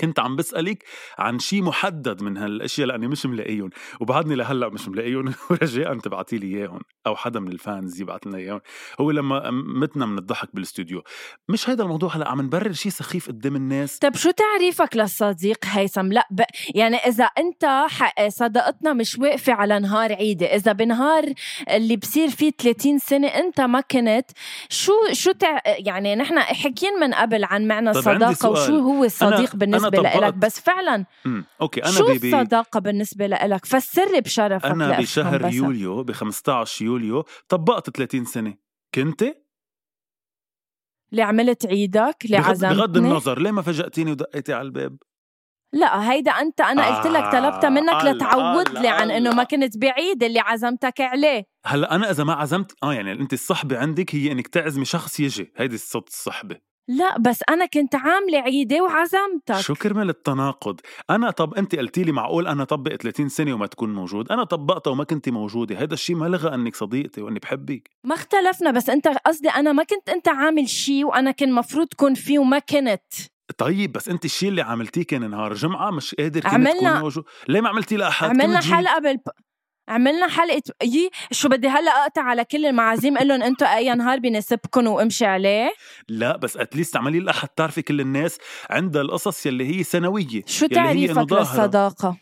كنت 0.01 0.21
عم 0.21 0.37
بسألك 0.37 0.85
عن 1.19 1.39
شيء 1.39 1.63
محدد 1.63 2.23
من 2.23 2.37
هالأشياء 2.37 2.89
لأني 2.89 3.09
مش 3.09 3.27
ملاقيهم 3.27 3.71
وبعدني 4.01 4.35
لهلأ 4.35 4.69
مش 4.69 4.89
ملاقيهم 4.89 5.35
ورجاء 5.51 5.99
تبعتي 5.99 6.39
لي 6.39 6.47
اياهم 6.47 6.81
أو 7.07 7.17
حدا 7.17 7.41
من 7.41 7.53
الفانز 7.53 8.01
يبعث 8.01 8.27
لنا 8.27 8.39
اياهم 8.39 8.61
هو 9.01 9.11
لما 9.11 9.51
متنا 9.51 10.07
من 10.07 10.19
الضحك 10.19 10.49
بالاستوديو 10.55 11.03
مش 11.49 11.71
هيدا 11.71 11.85
الموضوع 11.85 12.17
هلأ 12.17 12.29
عم 12.29 12.41
نبرر 12.41 12.73
شيء 12.73 12.93
سخيف 12.93 13.29
قدام 13.29 13.57
الناس؟ 13.57 13.99
طب 13.99 14.15
شو 14.17 14.31
تعريفك 14.31 14.97
للصديق 14.97 15.59
هيثم؟ 15.65 16.13
لأ 16.13 16.29
ب... 16.31 16.43
يعني 16.75 16.97
إذا 16.97 17.25
أنت 17.25 17.87
صداقتنا 18.29 18.93
مش 18.93 19.19
واقفة 19.19 19.53
على 19.53 19.79
نهار 19.79 20.13
عيدي 20.13 20.47
إذا 20.47 20.73
بنهار 20.73 21.33
اللي 21.71 21.97
بصير 21.97 22.29
فيه 22.29 22.51
30 22.51 22.99
سنة 22.99 23.29
أنت 23.29 23.61
ما 23.61 23.81
كنت 23.81 24.31
شو 24.69 24.93
شو 25.13 25.33
تع... 25.33 25.61
يعني 25.67 26.15
نحن 26.15 26.39
حكينا 26.39 27.07
من 27.07 27.15
قبل 27.15 27.45
عن 27.45 27.67
معنى 27.67 27.91
الصداقه 27.91 28.51
وشو 28.51 28.79
هو 28.79 29.05
الصديق 29.05 29.51
أنا 29.51 29.59
بالنسبة 29.59 29.86
بالنسبة 29.89 30.21
لإلك. 30.21 30.35
بس 30.35 30.61
فعلا 30.61 31.05
مم. 31.25 31.45
OK 31.61 31.83
أنا 31.83 31.93
شو 31.93 32.07
بي 32.07 32.13
الصداقة 32.13 32.81
بالنسبة 32.81 33.27
لإلك؟ 33.27 33.65
فسري 33.67 34.21
بشرفك 34.21 34.67
أنا 34.67 34.99
بشهر 34.99 35.53
يوليو 35.55 36.03
ب 36.03 36.13
15 36.13 36.85
يوليو 36.85 37.25
طبقت 37.49 37.91
30 37.91 38.25
سنة. 38.25 38.55
كنت؟ 38.95 39.23
اللي 41.13 41.23
عملت 41.23 41.67
عيدك؟ 41.67 42.17
اللي 42.25 42.37
عزمتني؟ 42.37 42.79
بغض 42.79 42.97
النظر 42.97 43.39
ليه 43.39 43.51
ما 43.51 43.63
فاجأتيني 43.63 44.11
ودقيتي 44.11 44.53
على 44.53 44.67
الباب؟ 44.67 44.97
لا 45.73 46.11
هيدا 46.11 46.31
أنت 46.31 46.61
أنا 46.61 46.97
قلت 46.97 47.07
لك 47.07 47.33
طلبتها 47.33 47.71
منك 47.71 47.93
آه 47.93 48.13
لتعود 48.13 48.69
لي 48.69 48.89
عن 48.89 49.11
إنه 49.11 49.31
ما 49.31 49.45
كنت 49.45 49.79
بعيد 49.79 50.23
اللي 50.23 50.41
عزمتك 50.41 51.01
عليه. 51.01 51.45
هلأ 51.67 51.95
أنا 51.95 52.11
إذا 52.11 52.25
ما 52.25 52.33
عزمت 52.33 52.73
آه 52.83 52.95
يعني 52.95 53.13
أنت 53.13 53.33
الصحبة 53.33 53.79
عندك 53.79 54.15
هي 54.15 54.33
إنك 54.33 54.49
تعزمي 54.49 54.85
شخص 54.85 55.21
يجي. 55.21 55.53
هيدي 55.57 55.75
الصوت 55.75 56.09
الصحبة. 56.09 56.57
لا 56.89 57.19
بس 57.19 57.41
أنا 57.49 57.67
كنت 57.67 57.95
عاملة 57.95 58.39
عيدة 58.39 58.83
وعزمتك. 58.83 59.61
شو 59.61 59.75
كرمال 59.75 60.09
التناقض؟ 60.09 60.81
أنا 61.11 61.31
طب 61.31 61.55
انت 61.55 61.77
قلتي 61.77 62.03
لي 62.03 62.13
معقول 62.13 62.47
أنا 62.47 62.65
طبق 62.65 62.95
30 62.95 63.29
سنة 63.29 63.55
وما 63.55 63.67
تكون 63.67 63.95
موجود. 63.95 64.33
أنا 64.33 64.45
طبقتها 64.45 64.91
وما 64.91 65.05
كنتي 65.05 65.31
موجودة. 65.31 65.83
هذا 65.83 65.95
الشيء 65.95 66.17
ما 66.17 66.27
لغى 66.27 66.55
إنك 66.55 66.77
صديقتي 66.77 67.23
وإني 67.23 67.39
بحبك. 67.39 67.91
ما 68.05 68.15
اختلفنا 68.15 68.71
بس 68.71 68.91
أنت 68.91 69.09
قصدي 69.09 69.49
أنا 69.49 69.73
ما 69.73 69.83
كنت 69.83 70.09
أنت 70.09 70.29
عامل 70.29 70.69
شيء 70.69 71.05
وأنا 71.05 71.31
كان 71.31 71.53
مفروض 71.53 71.87
تكون 71.87 72.15
فيه 72.15 72.39
وما 72.39 72.59
كنت. 72.59 73.13
طيب 73.59 73.93
بس 73.93 74.09
انت 74.09 74.25
الشيء 74.25 74.49
اللي 74.49 74.63
عملتيه 74.63 75.03
كان 75.03 75.31
نهار 75.31 75.55
جمعة 75.55 75.91
مش 75.91 76.15
قادر 76.15 76.41
كنت 76.41 76.55
عملنا 76.55 76.73
تكون 76.73 77.01
موجود 77.01 77.25
ليه 77.49 77.61
ما 77.61 77.69
عملتي 77.69 77.97
لأحد؟ 77.97 78.29
عملنا 78.29 78.61
حلقة 78.61 78.99
بالب... 78.99 79.21
عملنا 79.89 80.29
حلقة 80.29 80.63
يي 80.83 81.11
شو 81.31 81.49
بدي 81.49 81.69
هلا 81.69 81.91
أقطع 82.03 82.23
على 82.23 82.45
كل 82.45 82.67
المعازيم 82.67 83.17
أقول 83.17 83.29
لهم 83.29 83.43
أنتم 83.43 83.67
أي 83.67 83.95
نهار 83.95 84.19
بيناسبكم 84.19 84.87
وامشي 84.87 85.27
عليه. 85.27 85.73
لا 86.09 86.37
بس 86.37 86.57
اتليست 86.57 86.97
اعملي 86.97 87.19
الاحد 87.19 87.49
تعرفي 87.49 87.83
كل 87.83 88.01
الناس 88.01 88.39
عندها 88.71 89.03
القصص 89.03 89.47
يلي 89.47 89.77
هي 89.79 89.83
سنوية 89.83 90.43
شو 90.47 90.67
تعريفك 90.67 91.33
للصداقة؟ 91.33 92.17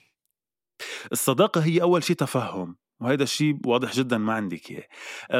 الصداقة 1.12 1.60
هي 1.60 1.82
أول 1.82 2.04
شيء 2.04 2.16
تفهم. 2.16 2.76
وهذا 3.00 3.22
الشيء 3.22 3.56
واضح 3.66 3.92
جدا 3.92 4.18
ما 4.18 4.32
عندك 4.32 4.70
إياه. 4.70 4.86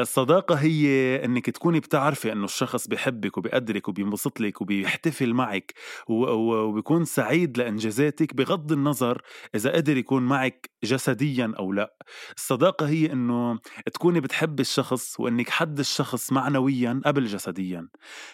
الصداقة 0.01 0.55
هي 0.55 0.85
إنك 1.25 1.49
تكوني 1.49 1.79
بتعرفي 1.79 2.31
إنه 2.31 2.45
الشخص 2.45 2.87
بحبك 2.87 3.37
وبيقدرك 3.37 3.87
وبينبسط 3.87 4.39
لك 4.39 4.61
وبيحتفل 4.61 5.33
معك 5.33 5.73
وبيكون 6.09 7.05
سعيد 7.05 7.57
لإنجازاتك 7.57 8.33
بغض 8.33 8.71
النظر 8.71 9.21
إذا 9.55 9.71
قدر 9.75 9.97
يكون 9.97 10.23
معك 10.23 10.69
جسديا 10.83 11.53
أو 11.59 11.71
لأ. 11.73 11.95
الصداقة 12.37 12.87
هي 12.89 13.11
إنه 13.13 13.59
تكوني 13.93 14.19
بتحبي 14.19 14.61
الشخص 14.61 15.19
وإنك 15.19 15.49
حد 15.49 15.79
الشخص 15.79 16.31
معنويا 16.31 17.01
قبل 17.05 17.25
جسديا. 17.25 17.87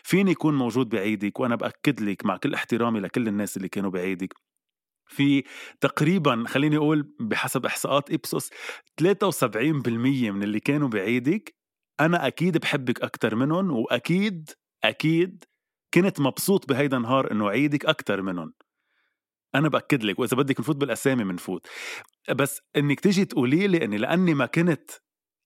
فيني 0.03 0.31
يكون 0.31 0.57
موجود 0.57 0.89
بعيدك 0.89 1.39
وأنا 1.39 1.55
بأكد 1.55 2.01
لك 2.01 2.25
مع 2.25 2.37
كل 2.37 2.53
احترامي 2.53 2.99
لكل 2.99 3.27
الناس 3.27 3.57
اللي 3.57 3.69
كانوا 3.69 3.91
بعيدك. 3.91 4.50
في 5.11 5.43
تقريبا 5.81 6.43
خليني 6.47 6.77
أقول 6.77 7.13
بحسب 7.19 7.65
إحصاءات 7.65 8.11
إبسوس 8.11 8.49
73% 9.01 10.31
من 10.31 10.43
اللي 10.43 10.59
كانوا 10.59 10.87
بعيدك 10.87 11.55
أنا 11.99 12.27
أكيد 12.27 12.57
بحبك 12.57 13.01
أكثر 13.01 13.35
منهم 13.35 13.71
وأكيد 13.71 14.49
أكيد 14.83 15.43
كنت 15.93 16.19
مبسوط 16.19 16.69
بهيدا 16.69 16.97
النهار 16.97 17.31
إنه 17.31 17.49
عيدك 17.49 17.85
أكثر 17.85 18.21
منهم. 18.21 18.53
أنا 19.55 19.69
بأكد 19.69 20.03
لك 20.03 20.19
وإذا 20.19 20.37
بدك 20.37 20.59
نفوت 20.59 20.75
بالأسامي 20.75 21.23
بنفوت 21.23 21.67
بس 22.29 22.61
إنك 22.77 22.99
تيجي 22.99 23.25
تقولي 23.25 23.67
لي 23.67 23.83
إني 23.85 23.97
لأني 23.97 24.33
ما 24.33 24.45
كنت 24.45 24.91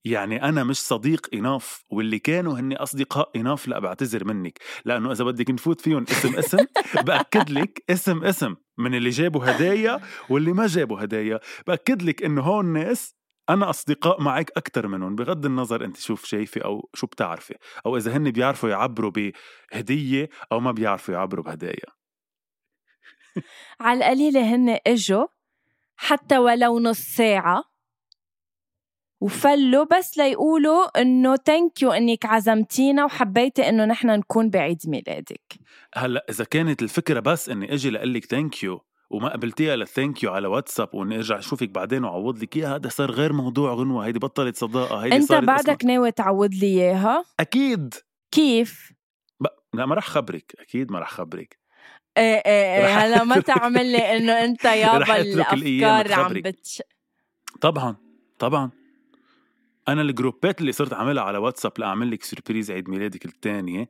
يعني 0.05 0.43
أنا 0.43 0.63
مش 0.63 0.77
صديق 0.77 1.27
اناف 1.33 1.83
واللي 1.89 2.19
كانوا 2.19 2.59
هني 2.59 2.75
أصدقاء 2.75 3.31
اناف 3.35 3.67
لا 3.67 3.79
بعتذر 3.79 4.25
منك. 4.25 4.59
لأنه 4.85 5.11
إذا 5.11 5.23
بدك 5.23 5.49
نفوت 5.51 5.81
فيهم 5.81 6.05
اسم 6.11 6.35
اسم 6.35 6.65
بأكد 7.07 7.49
لك 7.49 7.83
اسم 7.89 8.23
اسم. 8.23 8.55
من 8.77 8.95
اللي 8.95 9.09
جابوا 9.09 9.51
هدايا 9.51 9.99
واللي 10.29 10.53
ما 10.53 10.67
جابوا 10.67 11.03
هدايا. 11.03 11.39
بأكد 11.67 12.01
لك 12.01 12.23
إنه 12.23 12.41
هون 12.41 12.65
ناس 12.65 13.15
أنا 13.49 13.69
أصدقاء 13.69 14.21
معك 14.21 14.51
أكثر 14.57 14.87
منهم. 14.87 15.15
بغض 15.15 15.45
النظر 15.45 15.85
أنت 15.85 15.97
شوف 15.97 16.25
شايفة 16.25 16.61
أو 16.61 16.89
شو 16.93 17.07
بتعرفي. 17.07 17.55
أو 17.85 17.97
إذا 17.97 18.17
هن 18.17 18.31
بيعرفوا 18.31 18.69
يعبروا 18.69 19.11
بهدية 19.71 20.29
أو 20.51 20.59
ما 20.59 20.71
بيعرفوا 20.71 21.13
يعبروا 21.13 21.43
بهدايا. 21.43 21.95
على 23.79 23.99
القليلة 23.99 24.55
هن 24.55 24.79
إجوا 24.87 25.27
حتى 25.95 26.37
ولو 26.37 26.79
نص 26.79 26.99
ساعة 26.99 27.74
وفلوا 29.25 29.85
بس 29.97 30.17
ليقولوا 30.17 31.01
إنه 31.01 31.35
thank 31.35 31.81
you 31.81 31.91
إنك 31.91 32.25
عزمتينا 32.25 33.05
وحبيتي 33.05 33.69
إنه 33.69 33.85
نحن 33.85 34.07
نكون 34.07 34.49
بعيد 34.49 34.77
ميلادك. 34.87 35.53
هلا 35.95 36.25
إذا 36.29 36.43
كانت 36.43 36.81
الفكرة 36.81 37.19
بس 37.19 37.49
إني 37.49 37.73
أجي 37.73 37.89
لأقول 37.89 38.13
لك 38.13 38.25
thank 38.25 38.63
you 38.63 38.81
وما 39.09 39.29
قبلتيها 39.29 39.75
لل 39.75 39.89
thank 39.89 40.23
you 40.23 40.31
على 40.31 40.47
واتساب 40.47 40.89
وإني 40.93 41.15
أرجع 41.15 41.37
أشوفك 41.39 41.69
بعدين 41.69 42.03
وأعوض 42.03 42.43
لك 42.43 42.57
إياها 42.57 42.75
هذا 42.75 42.89
صار 42.89 43.11
غير 43.11 43.33
موضوع 43.33 43.73
غنوة 43.73 44.05
هيدي 44.05 44.19
بطلت 44.19 44.57
صداقة 44.57 44.97
هيدي 44.97 45.15
أنت 45.15 45.33
بعدك 45.33 45.69
أصلاً... 45.69 45.91
ناوي 45.91 46.11
تعوض 46.11 46.53
لي 46.53 46.67
إياها؟ 46.67 47.25
أكيد. 47.39 47.93
كيف؟ 48.31 48.93
ب... 49.39 49.45
لا 49.73 49.85
ما 49.85 49.95
رح 49.95 50.07
خبرك 50.07 50.55
أكيد 50.59 50.91
ما 50.91 50.99
رح 50.99 51.11
خبرك. 51.11 51.59
إيه 52.17 52.35
إيه 52.35 52.77
إيه 52.77 52.97
هلا 52.97 53.23
ما 53.23 53.39
تعمل 53.51 53.91
لي 53.91 54.17
إنه 54.17 54.43
أنت 54.43 54.65
يابا 54.65 55.21
الأفكار 55.21 56.13
عم 56.13 56.33
بتش 56.33 56.81
طبعا 57.61 57.95
طبعا. 58.39 58.84
أنا 59.87 60.01
الجروبات 60.01 60.61
اللي 60.61 60.71
صرت 60.71 60.93
أعملها 60.93 61.23
على 61.23 61.37
واتساب 61.37 61.71
لاعمل 61.77 62.11
لك 62.11 62.23
سربريز 62.23 62.71
عيد 62.71 62.89
ميلادك 62.89 63.25
الثانية 63.25 63.89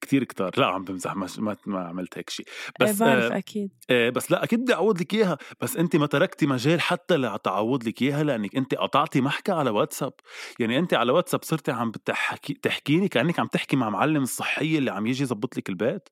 كتير 0.00 0.24
كتار. 0.24 0.50
لأ 0.56 0.66
عم 0.66 0.84
بمزح 0.84 1.16
ما, 1.16 1.56
ما 1.66 1.88
عملت 1.88 2.18
هيك 2.18 2.30
شيء. 2.30 2.46
بس 2.80 3.02
إيه 3.02 3.08
بعرف 3.08 3.32
آه 3.32 3.38
أكيد. 3.38 3.70
آه 3.90 4.10
بس 4.10 4.30
لأ 4.30 4.44
أكيد 4.44 4.60
بدي 4.60 4.74
أعوض 4.74 5.00
لك 5.00 5.14
إياها. 5.14 5.38
بس 5.60 5.76
أنت 5.76 5.96
ما 5.96 6.06
تركتي 6.06 6.46
مجال 6.46 6.80
حتى 6.80 7.16
لتعوض 7.16 7.88
لك 7.88 8.02
إياها 8.02 8.22
لأنك 8.22 8.56
أنت 8.56 8.74
قطعتي 8.74 9.20
محكى 9.20 9.52
على 9.52 9.70
واتساب. 9.70 10.12
يعني 10.58 10.78
أنت 10.78 10.94
على 10.94 11.12
واتساب 11.12 11.42
صرتي 11.42 11.72
عم 11.72 11.90
بتحكي 11.90 12.54
تحكيني 12.54 13.08
كأنك 13.08 13.40
عم 13.40 13.46
تحكي 13.46 13.76
مع 13.76 13.90
معلم 13.90 14.22
الصحيه 14.22 14.78
اللي 14.78 14.90
عم 14.90 15.06
يجي 15.06 15.22
يظبط 15.22 15.56
لك 15.56 15.68
البيت. 15.68 16.08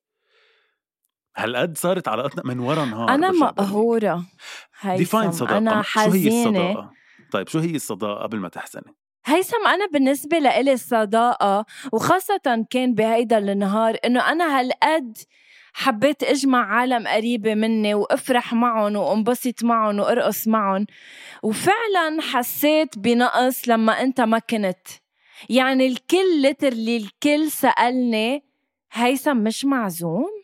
هالقد 1.37 1.77
صارت 1.77 2.07
علاقتنا 2.07 2.43
من 2.45 2.59
ورا 2.59 2.85
نهار 2.85 3.09
أنا 3.09 3.31
مقهورة 3.31 4.25
ديفاين 4.85 5.31
صداقة. 5.31 5.57
أنا 5.57 5.81
حزينه 5.81 6.43
شو 6.43 6.49
هي 6.49 6.69
الصداقة؟ 6.69 6.91
طيب 7.31 7.47
شو 7.47 7.59
هي 7.59 7.75
الصداقة 7.75 8.23
قبل 8.23 8.37
ما 8.39 8.49
تحزني؟ 8.49 8.95
هيثم 9.25 9.67
أنا 9.67 9.85
بالنسبة 9.93 10.39
لإلي 10.39 10.73
الصداقة 10.73 11.65
وخاصة 11.93 12.65
كان 12.69 12.93
بهيدا 12.93 13.37
النهار 13.37 13.97
إنه 14.05 14.31
أنا 14.31 14.59
هالقد 14.59 15.17
حبيت 15.73 16.23
أجمع 16.23 16.65
عالم 16.75 17.07
قريبة 17.07 17.53
مني 17.55 17.93
وأفرح 17.93 18.53
معهم 18.53 18.95
وانبسط 18.95 19.63
معهم 19.63 19.99
وأرقص 19.99 20.47
معهم. 20.47 20.85
وفعلا 21.43 22.21
حسيت 22.21 22.97
بنقص 22.97 23.69
لما 23.69 24.01
أنت 24.01 24.21
ما 24.21 24.39
كنت. 24.39 24.87
يعني 25.49 25.87
الكل 25.87 26.41
لترلي 26.41 26.97
الكل 26.97 27.51
سألني 27.51 28.43
هيثم 28.91 29.37
مش 29.37 29.65
معزوم؟ 29.65 30.41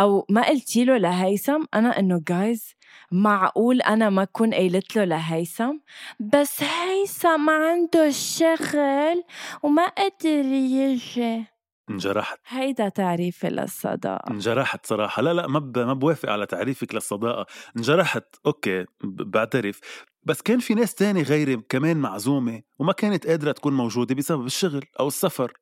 أو 0.00 0.26
ما 0.30 0.48
قلتي 0.48 0.84
له 0.84 0.96
لهيثم 0.96 1.62
أنا 1.74 1.98
إنه 1.98 2.20
جايز 2.28 2.74
معقول 3.12 3.82
أنا 3.82 4.10
ما 4.10 4.24
كون 4.24 4.54
قيلت 4.54 4.96
له 4.96 5.04
لهيثم؟ 5.04 5.76
بس 6.20 6.62
هيثم 6.62 7.50
عنده 7.50 8.10
شغل 8.10 9.24
وما 9.62 9.86
قدر 9.86 10.44
يجي. 10.44 11.44
انجرحت. 11.90 12.38
هيدا 12.46 12.88
تعريفي 12.88 13.48
للصداقة. 13.48 14.30
انجرحت 14.30 14.86
صراحة. 14.86 15.22
لا 15.22 15.34
لا 15.34 15.46
ما 15.46 15.60
ما 15.76 15.92
بوافق 15.92 16.28
على 16.30 16.46
تعريفك 16.46 16.94
للصداقة. 16.94 17.46
انجرحت. 17.76 18.24
أوكي 18.46 18.84
بعترف. 19.04 19.80
بس 20.22 20.42
كان 20.42 20.58
في 20.58 20.74
ناس 20.74 20.94
تاني 20.94 21.22
غيري 21.22 21.56
كمان 21.56 21.96
معزومة 21.96 22.62
وما 22.78 22.92
كانت 22.92 23.26
قادرة 23.26 23.52
تكون 23.52 23.76
موجودة 23.76 24.14
بسبب 24.14 24.46
الشغل 24.46 24.84
أو 25.00 25.08
السفر. 25.08 25.52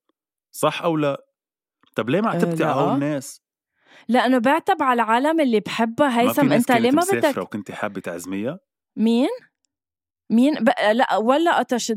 صح 0.52 0.82
أو 0.82 0.96
لا؟ 0.96 1.26
طب 1.94 2.10
ليه 2.10 2.20
ما 2.20 2.30
عتبتي 2.30 2.64
على 2.64 2.80
هول 2.80 2.94
الناس؟ 2.94 3.45
لأنه 4.08 4.38
بعتب 4.38 4.82
على 4.82 5.02
العالم 5.02 5.40
اللي 5.40 5.60
بحبها 5.60 6.20
هيثم 6.20 6.52
أنت 6.52 6.72
ليه 6.72 6.90
ما 6.90 7.02
بدك 7.12 7.38
وكنت 7.38 7.70
حابة 7.70 8.00
تعزميها؟ 8.00 8.58
مين؟ 8.96 9.28
مين؟ 10.30 10.54
ب... 10.54 10.68
لا 10.92 11.16
ولا 11.16 11.58
قطش 11.58 11.92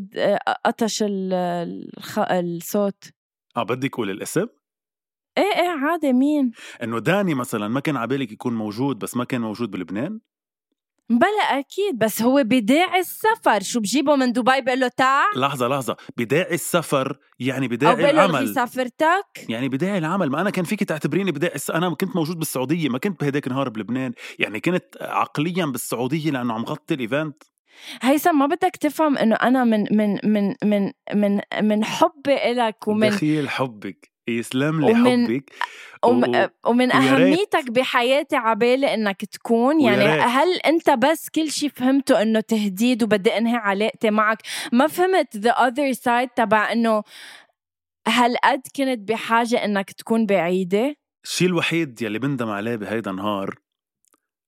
قطش 0.65 1.03
الخ... 1.07 2.19
الصوت. 2.19 3.03
آه 3.57 3.63
بدك 3.63 3.93
أقول 3.93 4.09
الاسم؟ 4.09 4.47
إيه 5.38 5.43
إيه 5.62 5.69
عادي 5.69 6.13
مين؟ 6.13 6.51
إنه 6.83 6.99
داني 6.99 7.33
مثلا 7.33 7.67
ما 7.67 7.79
كان 7.79 7.97
عبالك 7.97 8.31
يكون 8.31 8.53
موجود 8.55 8.99
بس 8.99 9.17
ما 9.17 9.23
كان 9.23 9.41
موجود 9.41 9.71
بلبنان؟ 9.71 10.19
بلا 11.10 11.60
أكيد 11.60 11.98
بس 11.98 12.22
هو 12.22 12.43
بداعي 12.45 13.00
السفر. 13.00 13.63
شو 13.63 13.80
بجيبه 13.80 14.15
من 14.15 14.32
دبي؟ 14.32 14.62
بقول 14.62 14.80
له 14.80 14.88
تعال. 14.88 15.39
لحظة 15.39 15.67
لحظة. 15.67 15.98
بداعي 16.17 16.54
السفر 16.54 17.17
يعني 17.39 17.67
بداعي 17.67 18.10
العمل. 18.10 18.54
سافرتك 18.54 19.45
يعني 19.50 19.69
بداعي 19.69 19.98
العمل. 19.98 20.30
ما 20.30 20.41
أنا 20.41 20.50
كان 20.50 20.65
فيك 20.65 20.84
تعتبريني 20.84 21.32
بداعي 21.32 21.56
الس... 21.56 21.72
أنا 21.72 21.89
كنت 21.95 22.15
موجود 22.15 22.39
بالسعودية 22.39 22.89
ما 22.89 22.98
كنت 22.98 23.22
بهداك 23.22 23.48
النهار 23.48 23.69
بلبنان. 23.69 24.13
يعني 24.39 24.60
كنت 24.60 24.86
عقليا 25.02 25.65
بالسعودية 25.65 26.32
لأنه 26.32 26.54
عم 26.54 26.65
غطي 26.65 26.93
الإيفنت. 26.93 27.43
هيثم 28.02 28.39
ما 28.39 28.45
بدك 28.45 28.76
تفهم 28.76 29.17
إنه 29.17 29.36
أنا 29.36 29.63
من 29.63 29.86
من 29.91 30.19
من 30.24 30.56
من 30.63 30.91
من 31.13 31.41
من 31.62 31.84
حبي 31.84 32.52
إلك 32.52 32.88
ومن 32.88 33.10
دخيل 33.10 33.50
حبك. 33.50 34.12
يسلم 34.37 34.85
لي 34.85 34.91
ومن 34.91 35.27
حبك 35.27 35.53
وم... 36.05 36.49
ومن 36.65 36.91
أهميتك 36.91 37.71
بحياتي 37.71 38.35
عبالي 38.35 38.93
إنك 38.93 39.25
تكون. 39.25 39.81
يعني 39.81 40.03
هل 40.05 40.55
أنت 40.55 40.89
بس 40.89 41.29
كل 41.29 41.51
شيء 41.51 41.69
فهمته 41.69 42.21
إنه 42.21 42.39
تهديد 42.39 43.03
وبدي 43.03 43.37
أنهي 43.37 43.55
علاقتي 43.55 44.09
معك؟ 44.09 44.37
ما 44.71 44.87
فهمت 44.87 45.37
the 45.37 45.51
other 45.51 45.97
side 45.97 46.29
تبع 46.35 46.71
إنه 46.71 47.03
هل 48.07 48.35
قد 48.43 48.61
كنت 48.75 49.09
بحاجة 49.09 49.65
إنك 49.65 49.91
تكون 49.91 50.25
بعيدة؟ 50.25 50.95
الشيء 51.23 51.47
الوحيد 51.47 52.01
يلي 52.01 52.19
بندم 52.19 52.49
عليه 52.49 52.75
بهيدا 52.75 53.11
النهار 53.11 53.55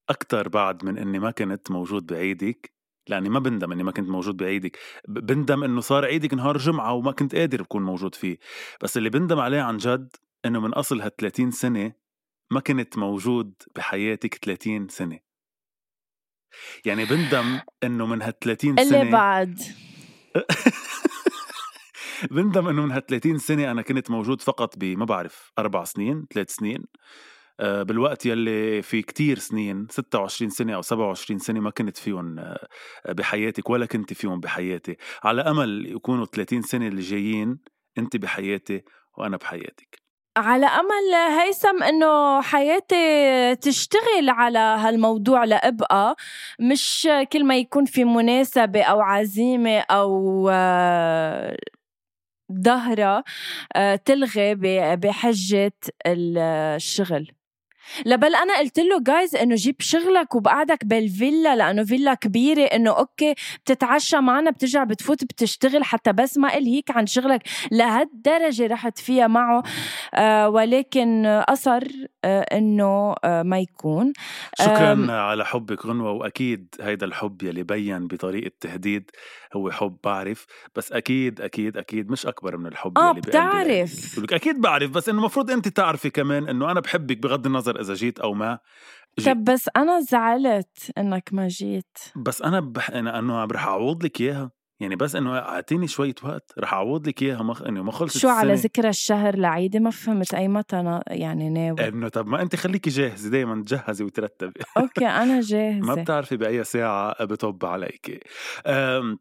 أكتر 0.10 0.50
بعد 0.50 0.86
من 0.86 0.98
إني 0.98 1.20
ما 1.20 1.32
كنت 1.32 1.72
موجود 1.72 2.06
بعيدك 2.06 2.74
لأني 3.12 3.30
ما 3.30 3.40
بندم 3.40 3.72
إني 3.72 3.84
ما 3.84 3.92
كنت 3.92 4.10
موجود 4.10 4.38
بعيدك. 4.38 4.78
بندم 5.08 5.64
إنه 5.64 5.82
صار 5.82 6.06
عيدك 6.06 6.34
نهار 6.34 6.58
جمعة 6.58 6.94
وما 6.94 7.12
كنت 7.12 7.36
قادر 7.36 7.62
أكون 7.62 7.84
موجود 7.84 8.16
فيه. 8.16 8.38
بس 8.82 8.98
اللي 8.98 9.10
بندم 9.10 9.40
عليه 9.40 9.62
عن 9.62 9.78
جد 9.78 10.16
إنه 10.46 10.60
من 10.60 10.74
أصل 10.74 11.02
هال 11.02 11.16
30 11.16 11.52
سنة 11.52 11.94
ما 12.52 12.60
كنت 12.60 12.98
موجود 12.98 13.54
بحياتك 13.76 14.36
30 14.36 14.88
سنة. 14.88 15.20
يعني 16.86 17.06
بندم 17.06 17.60
إنه 17.84 18.06
من 18.06 18.22
هال 18.22 18.40
30 18.40 18.76
سنة 18.76 19.02
اللي 19.02 19.12
بعد. 19.12 19.60
بندم 22.32 22.68
إنه 22.68 22.82
من 22.82 22.92
هال 22.92 23.06
30 23.06 23.38
سنة 23.38 23.72
أنا 23.72 23.82
كنت 23.82 24.12
موجود 24.12 24.42
فقط 24.42 24.78
ب 24.78 24.84
ما 24.84 25.06
بعرف 25.06 25.52
أربع 25.60 25.84
سنين 25.84 26.26
ثلاث 26.34 26.52
سنين. 26.52 26.84
بالوقت 27.62 28.26
يلي 28.26 28.82
في 28.82 29.02
كتير 29.02 29.38
سنين 29.40 29.88
26 29.90 30.50
سنة 30.50 30.76
أو 30.76 30.82
27 30.82 31.40
سنة 31.40 31.60
ما 31.60 31.70
كنت 31.70 31.98
فيهم 31.98 32.40
آه، 32.40 32.68
بحياتك 33.10 33.70
ولا 33.70 33.86
كنت 33.86 34.14
فيهم 34.14 34.40
بحياتي. 34.40 34.98
على 35.24 35.42
أمل 35.42 35.86
يكونوا 35.92 36.26
30 36.26 36.62
سنة 36.62 36.88
اللي 36.88 37.02
جايين 37.02 37.60
أنت 37.98 38.18
بحياتي 38.18 38.82
وأنا 39.18 39.38
بحياتك. 39.38 40.02
على 40.38 40.66
أمل 40.66 41.14
هيثم 41.40 41.84
إنه 41.84 42.42
حياتي 42.42 42.96
تشتغل 43.56 44.30
على 44.30 44.60
هالموضوع 44.60 45.44
لإبقى 45.44 46.16
مش 46.60 47.10
كل 47.34 47.46
ما 47.46 47.58
يكون 47.58 47.86
في 47.86 48.04
مناسبة 48.06 48.84
أو 48.84 49.02
عزيمة 49.02 49.80
أو 49.80 50.50
ظهرة 52.64 53.24
آه، 53.76 53.96
تلغي 53.96 54.56
بحجة 54.96 55.74
الشغل. 56.08 57.32
لبل 58.06 58.36
أنا 58.36 58.58
قلت 58.58 58.80
له 58.80 59.00
جايز 59.00 59.36
إنه 59.36 59.56
جيب 59.56 59.76
شغلك 59.80 60.36
وبقعدك 60.36 60.86
بالفيلا 60.86 61.56
لأنه 61.56 61.84
فيلا 61.84 62.14
كبيرة 62.14 62.64
إنه 62.64 62.92
أوكي 62.92 63.34
بتتعشى 63.66 64.18
معنا 64.18 64.52
بترجع 64.52 64.84
بتفوت 64.84 65.24
بتشتغل 65.24 65.84
حتى 65.84 66.14
بس 66.14 66.38
ما 66.38 66.58
الهيك 66.58 66.92
عن 66.92 67.06
شغلك. 67.08 67.42
لهالدرجة 67.72 68.68
رحت 68.68 69.00
فيها 69.00 69.28
معه 69.28 69.64
آه 70.14 70.50
ولكن 70.50 71.26
أصر 71.26 71.84
آه 72.26 72.42
إنه 72.42 73.16
آه 73.24 73.44
ما 73.44 73.60
يكون. 73.60 74.14
شكرا 74.60 75.12
على 75.12 75.46
حبك 75.46 75.86
غنوة 75.86 76.12
وأكيد 76.12 76.76
هيدا 76.82 77.06
الحب 77.06 77.44
يلي 77.44 77.64
بين 77.64 78.08
بطريقة 78.08 78.52
تهديد 78.60 79.12
هو 79.56 79.72
حب 79.72 79.98
بعرف 80.04 80.46
بس 80.76 80.92
أكيد 80.92 81.42
أكيد 81.42 81.78
أكيد 81.78 82.12
مش 82.12 82.26
أكبر 82.26 82.58
من 82.58 82.68
الحب 82.68 82.98
آه 82.98 83.12
بتعرف. 83.12 84.20
أكيد 84.34 84.62
بعرف 84.62 84.90
بس 84.92 85.10
إنه 85.10 85.18
المفروض 85.20 85.52
أنت 85.52 85.68
تعرفي 85.68 86.10
كمان 86.10 86.50
إنه 86.50 86.72
أنا 86.72 86.80
بحبك 86.80 87.18
بغض 87.18 87.46
النظر 87.46 87.71
إذا 87.80 87.94
جيت 87.94 88.20
أو 88.20 88.34
ما. 88.34 88.60
جيت. 89.20 89.28
طب 89.30 89.44
بس 89.44 89.70
أنا 89.76 90.00
زعلت 90.00 90.92
إنك 90.98 91.30
ما 91.32 91.48
جيت. 91.48 91.98
بس 92.16 92.42
أنا 92.42 92.60
بح... 92.60 92.90
أنا 92.90 93.20
إنه 93.20 93.44
رح 93.46 93.66
أعوض 93.68 94.04
لك 94.06 94.22
إياها. 94.22 94.52
يعني 94.80 94.96
بس 94.96 95.16
إنه 95.16 95.38
أعطيني 95.38 95.88
شوية 95.88 96.16
وقت 96.24 96.52
رح 96.60 96.74
أعوض 96.74 97.08
لك 97.08 97.22
إياها. 97.22 97.44
مخ... 97.44 97.62
إنه 97.62 97.84
ما 97.84 97.92
خلصت 97.92 98.18
شو 98.18 98.28
السنة. 98.28 98.40
على 98.40 98.54
ذكرى 98.54 98.90
الشهر 98.90 99.36
لعيدي 99.36 99.80
ما 99.80 99.90
فهمت 99.92 100.34
أي 100.34 100.48
متى 100.48 100.80
أنا 100.80 101.04
يعني 101.08 101.50
ناوي؟ 101.50 101.88
إنه 101.88 102.08
طب 102.10 102.28
ما 102.28 102.42
انت 102.42 102.56
خليكي 102.56 102.90
جاهزة 102.90 103.30
دائما 103.30 103.64
تجهزي 103.64 104.04
وترتبي. 104.04 104.60
أوكي 104.78 105.08
أنا 105.08 105.42
جاهزة. 105.52 105.80
ما 105.88 105.96
بتعرفي 105.96 106.38
بأي 106.38 106.64
ساعة 106.64 107.26
بطب 107.26 107.66
عليك 107.66 108.28
أم... 108.68 109.20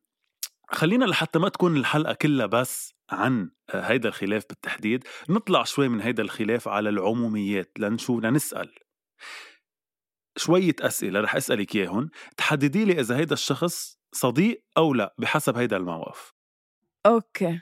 خلينا 0.72 1.04
لحتى 1.04 1.38
ما 1.38 1.48
تكون 1.48 1.76
الحلقة 1.76 2.12
كلها 2.14 2.46
بس 2.46 2.94
عن 3.10 3.50
هيدا 3.70 4.08
الخلاف 4.08 4.44
بالتحديد. 4.48 5.04
نطلع 5.28 5.64
شوي 5.64 5.88
من 5.88 6.00
هيدا 6.00 6.22
الخلاف 6.22 6.68
على 6.68 6.88
العموميات 6.88 7.72
لنشو 7.78 8.20
لنسأل. 8.20 8.74
شوية 10.36 10.76
أسئلة 10.80 11.20
رح 11.20 11.36
أسألك 11.36 11.76
إياهم 11.76 12.10
تحددي 12.36 12.84
لي 12.84 13.00
إذا 13.00 13.16
هيدا 13.16 13.32
الشخص 13.32 13.98
صديق 14.12 14.64
أو 14.76 14.94
لا 14.94 15.14
بحسب 15.18 15.56
هيدا 15.56 15.76
الموقف. 15.76 16.32
OK. 17.06 17.60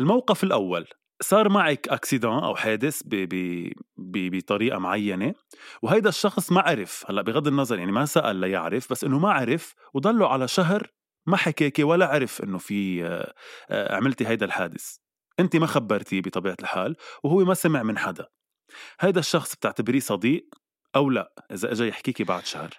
الموقف 0.00 0.44
الأول 0.44 0.86
صار 1.22 1.48
معك 1.48 1.88
accident 1.88 2.44
أو 2.44 2.56
حادث 2.56 3.02
ب 3.02 3.14
ب 3.14 3.34
ب 3.96 4.36
بطريقة 4.36 4.78
معينة 4.78 5.34
وهيدا 5.82 6.08
الشخص 6.08 6.52
ما 6.52 6.60
عرف 6.60 7.04
هلأ 7.08 7.22
بغض 7.22 7.46
النظر 7.46 7.78
يعني 7.78 7.92
ما 7.92 8.04
سأل 8.04 8.36
ليعرف 8.36 8.90
بس 8.90 9.04
إنه 9.04 9.18
ما 9.18 9.32
عرف 9.32 9.74
وضلوا 9.94 10.28
على 10.28 10.48
شهر 10.48 10.90
ما 11.28 11.36
حكاكي 11.36 11.84
ولا 11.84 12.06
عرف 12.06 12.42
إنه 12.42 12.58
في 12.58 13.04
آه، 13.04 13.34
آه، 13.70 13.96
عملتي 13.96 14.26
هيدا 14.26 14.46
الحادث. 14.46 14.96
انت 15.40 15.56
ما 15.56 15.66
خبرتيه 15.66 16.20
بطبيعة 16.20 16.56
الحال 16.60 16.96
وهو 17.24 17.44
ما 17.44 17.54
سمع 17.54 17.82
من 17.82 17.98
حدا. 17.98 18.26
هيدا 19.00 19.20
الشخص 19.20 19.54
بتعتبريه 19.56 20.00
صديق 20.00 20.54
أو 20.96 21.10
لا؟ 21.10 21.32
إذا 21.52 21.72
اجى 21.72 21.88
يحكيكي 21.88 22.24
بعد 22.24 22.44
شهر. 22.44 22.70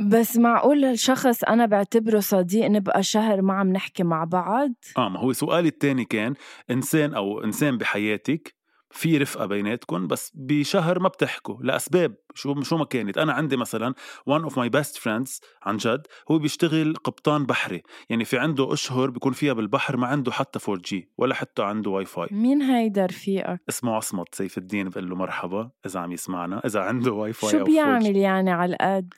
بس 0.00 0.36
معقول 0.36 0.84
الشخص 0.84 1.44
أنا 1.44 1.66
بعتبره 1.66 2.20
صديق 2.20 2.66
نبقى 2.66 3.02
شهر 3.02 3.42
ما 3.42 3.54
عم 3.54 3.72
نحكي 3.72 4.02
مع 4.02 4.24
بعض؟ 4.24 4.70
آه 4.98 5.08
ما 5.08 5.20
هو 5.20 5.32
سؤالي 5.32 5.68
الثاني 5.68 6.04
كان 6.04 6.34
إنسان 6.70 7.14
أو 7.14 7.44
إنسان 7.44 7.78
بحياتك 7.78 8.54
في 8.94 9.18
رفقة 9.18 9.46
بيناتكم 9.46 10.06
بس 10.06 10.32
بشهر 10.34 10.98
ما 10.98 11.08
بتحكوا 11.08 11.62
لأسباب. 11.62 12.14
شو 12.34 12.62
شو 12.62 12.76
ما 12.76 12.84
كانت. 12.84 13.18
أنا 13.18 13.32
عندي 13.32 13.56
مثلا 13.56 13.94
one 14.30 14.42
of 14.42 14.52
my 14.52 14.68
best 14.76 14.96
friends 14.98 15.40
عن 15.62 15.76
جد 15.76 16.06
هو 16.30 16.38
بيشتغل 16.38 16.96
قبطان 16.96 17.46
بحري. 17.46 17.82
يعني 18.08 18.24
في 18.24 18.38
عنده 18.38 18.72
أشهر 18.72 19.10
بيكون 19.10 19.32
فيها 19.32 19.52
بالبحر 19.52 19.96
ما 19.96 20.06
عنده 20.06 20.32
حتى 20.32 20.58
4G 20.68 21.10
ولا 21.18 21.34
حتى 21.34 21.62
عنده 21.62 21.90
واي 21.90 22.04
فاي 22.04 22.28
مين 22.30 22.62
هيدا 22.62 23.06
رفيقك 23.06 23.60
اسمه 23.68 23.94
عصمت 23.94 24.34
سيف 24.34 24.58
الدين 24.58 24.88
بقول 24.88 25.10
له 25.10 25.16
مرحبا 25.16 25.70
إذا 25.86 26.00
عم 26.00 26.12
يسمعنا 26.12 26.66
إذا 26.66 26.80
عنده 26.80 27.12
واي 27.12 27.32
فاي 27.32 27.50
شو 27.50 27.64
بيعمل 27.64 28.16
يعني 28.16 28.50
على 28.50 28.72
القد 28.72 29.14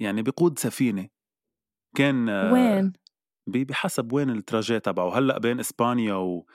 يعني 0.00 0.22
بيقود 0.22 0.58
سفينة. 0.58 1.08
كان 1.96 2.28
وين؟ 2.30 2.92
بحسب 3.46 4.12
وين 4.12 4.30
ال 4.30 4.37
trajet 4.37 4.78
تبعه. 4.78 5.18
هلأ 5.18 5.38
بين 5.38 5.60
إسبانيا 5.60 6.14
و 6.14 6.46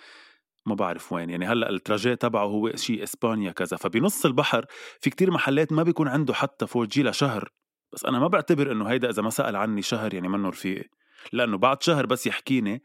ما 0.65 0.76
بعرف 0.76 1.13
وين. 1.13 1.30
يعني 1.30 1.45
هلأ 1.45 1.69
ال 1.70 1.76
trajet 1.76 2.13
تبعه 2.13 2.45
هو 2.45 2.76
شيء 2.76 3.04
إسبانيا 3.04 3.52
كذا. 3.52 3.78
فبنص 3.78 4.26
البحر 4.26 4.65
في 4.99 5.10
كتير 5.10 5.32
محلات 5.32 5.71
ما 5.71 5.84
بيكون 5.84 6.08
عنده 6.08 6.34
حتى 6.34 6.65
4G 6.76 7.04
لشهر. 7.04 7.49
بس 7.93 8.06
أنا 8.06 8.19
ما 8.19 8.28
بعتبر 8.28 8.71
إنه 8.71 8.86
هيدا 8.86 9.10
إذا 9.10 9.21
ما 9.21 9.30
سأل 9.30 9.56
عني 9.56 9.82
شهر 9.82 10.13
يعني 10.13 10.28
منه 10.28 10.49
رفيقي 10.49 10.89
لأنه 11.34 11.58
بعد 11.58 11.84
شهر 11.84 12.06
بس 12.06 12.28
يحكيني 12.28 12.84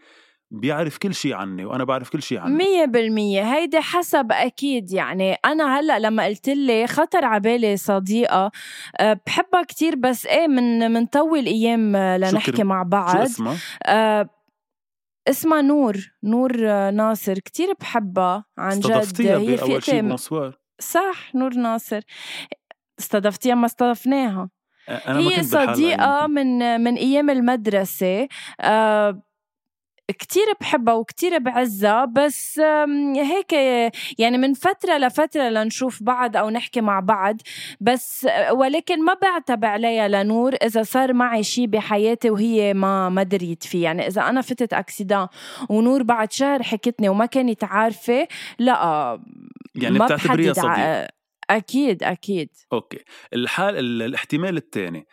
بيعرف 0.51 0.99
كل 0.99 1.15
شيء 1.15 1.35
عني 1.35 1.65
وأنا 1.65 1.85
بعرف 1.85 2.11
كل 2.11 2.23
شيء 2.23 2.39
عنه. 2.39 2.55
مية 2.57 2.85
بالمية. 2.85 3.55
هيدا 3.55 3.81
حسب 3.81 4.33
أكيد 4.33 4.93
يعني. 4.93 5.33
أنا 5.33 5.81
هلأ 5.81 5.99
لما 5.99 6.25
قلت 6.25 6.49
لي 6.49 6.87
خطر 6.87 7.25
على 7.25 7.41
بالي 7.41 7.77
صديقة 7.77 8.51
أه، 9.01 9.21
بحبها 9.27 9.63
كتير 9.63 9.97
بس 9.97 10.27
إيه 10.27 10.49
من 10.49 10.91
من 10.93 11.07
طول 11.07 11.47
أيام 11.47 11.97
لنحكي 11.97 12.65
مع 12.65 12.83
بعض. 12.83 13.17
شو 13.17 13.23
اسمها؟ 13.23 13.57
أه 13.87 14.31
اسمها 15.31 15.63
نور 15.63 15.97
نور 16.23 16.57
ناصر 16.91 17.39
كتير 17.39 17.73
بحبها 17.81 18.45
عن 18.59 18.81
جد. 18.81 19.21
هي 19.21 19.57
في 19.57 19.81
شيء 19.81 20.17
صح 20.81 21.35
نور 21.35 21.55
ناصر. 21.55 22.01
استضفتيها 22.99 23.55
ما 23.55 23.67
استضفناها. 23.67 24.51
أنا 24.89 25.19
هي 25.19 25.43
صديقة 25.43 26.27
من 26.27 26.81
من 26.81 26.95
أيام 26.95 27.31
المدرسة. 27.31 28.29
أه 28.61 29.23
كتير 30.09 30.45
بحبها 30.61 30.95
وكتير 30.95 31.39
بعزها 31.39 32.05
بس 32.05 32.61
هيك 33.17 33.53
يعني 34.19 34.39
من 34.39 34.55
فترة 34.55 34.99
لفترة 34.99 35.49
لنشوف 35.49 36.03
بعض 36.03 36.37
أو 36.37 36.51
نحكي 36.51 36.81
مع 36.81 37.01
بعض 37.01 37.37
بس 37.81 38.29
ولكن 38.51 39.05
ما 39.05 39.15
بعتب 39.15 39.65
عليها 39.65 40.09
لنور 40.09 40.55
إذا 40.55 40.83
صار 40.83 41.13
معي 41.13 41.43
شي 41.43 41.67
بحياتي 41.67 42.31
وهي 42.31 42.75
ما 42.75 43.09
ما 43.09 43.23
دريت 43.23 43.65
فيه. 43.65 43.85
يعني 43.85 44.07
إذا 44.07 44.23
أنا 44.23 44.41
فتت 44.41 44.73
أكسيدان 44.73 45.29
ونور 45.71 46.03
بعد 46.03 46.33
شهر 46.33 46.63
حكتني 46.63 47.09
وما 47.09 47.27
كانت 47.27 47.65
عارفة 47.65 48.29
لا 48.59 49.21
يعني 49.75 49.99
بتعتبريها 49.99 50.53
صديق. 50.53 51.09
أكيد 51.51 52.03
أكيد. 52.03 52.51
OK. 52.73 52.99
الحال 53.33 54.03
الاحتمال 54.03 54.57
الثاني 54.57 55.07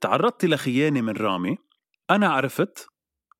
تعرضتي 0.00 0.46
لخيانة 0.46 1.00
من 1.00 1.16
رامي 1.16 1.56
أنا 2.10 2.28
عرفت 2.28 2.91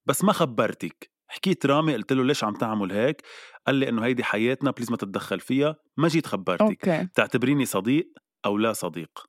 بس 0.07 0.25
ما 0.25 0.33
خبرتك. 0.33 1.12
حكيت 1.29 1.67
رامي 1.67 1.95
قلت 1.95 2.12
له 2.12 2.25
ليش 2.25 2.45
عم 2.45 2.55
تعمل 2.55 2.93
هيك؟ 2.93 3.23
قال 3.67 3.75
لي 3.75 3.88
إنه 3.88 4.05
هيدي 4.05 4.25
حياتنا 4.25 4.71
please 4.71 4.91
ما 4.91 4.97
تتدخل 4.97 5.41
فيها. 5.41 5.77
ما 5.97 6.09
جيت 6.09 6.27
خبرتك. 6.27 6.62
OK. 6.62 7.09
تعتبريني 7.15 7.65
صديق 7.65 8.12
أو 8.47 8.59
لا 8.59 8.73
صديق؟ 8.73 9.27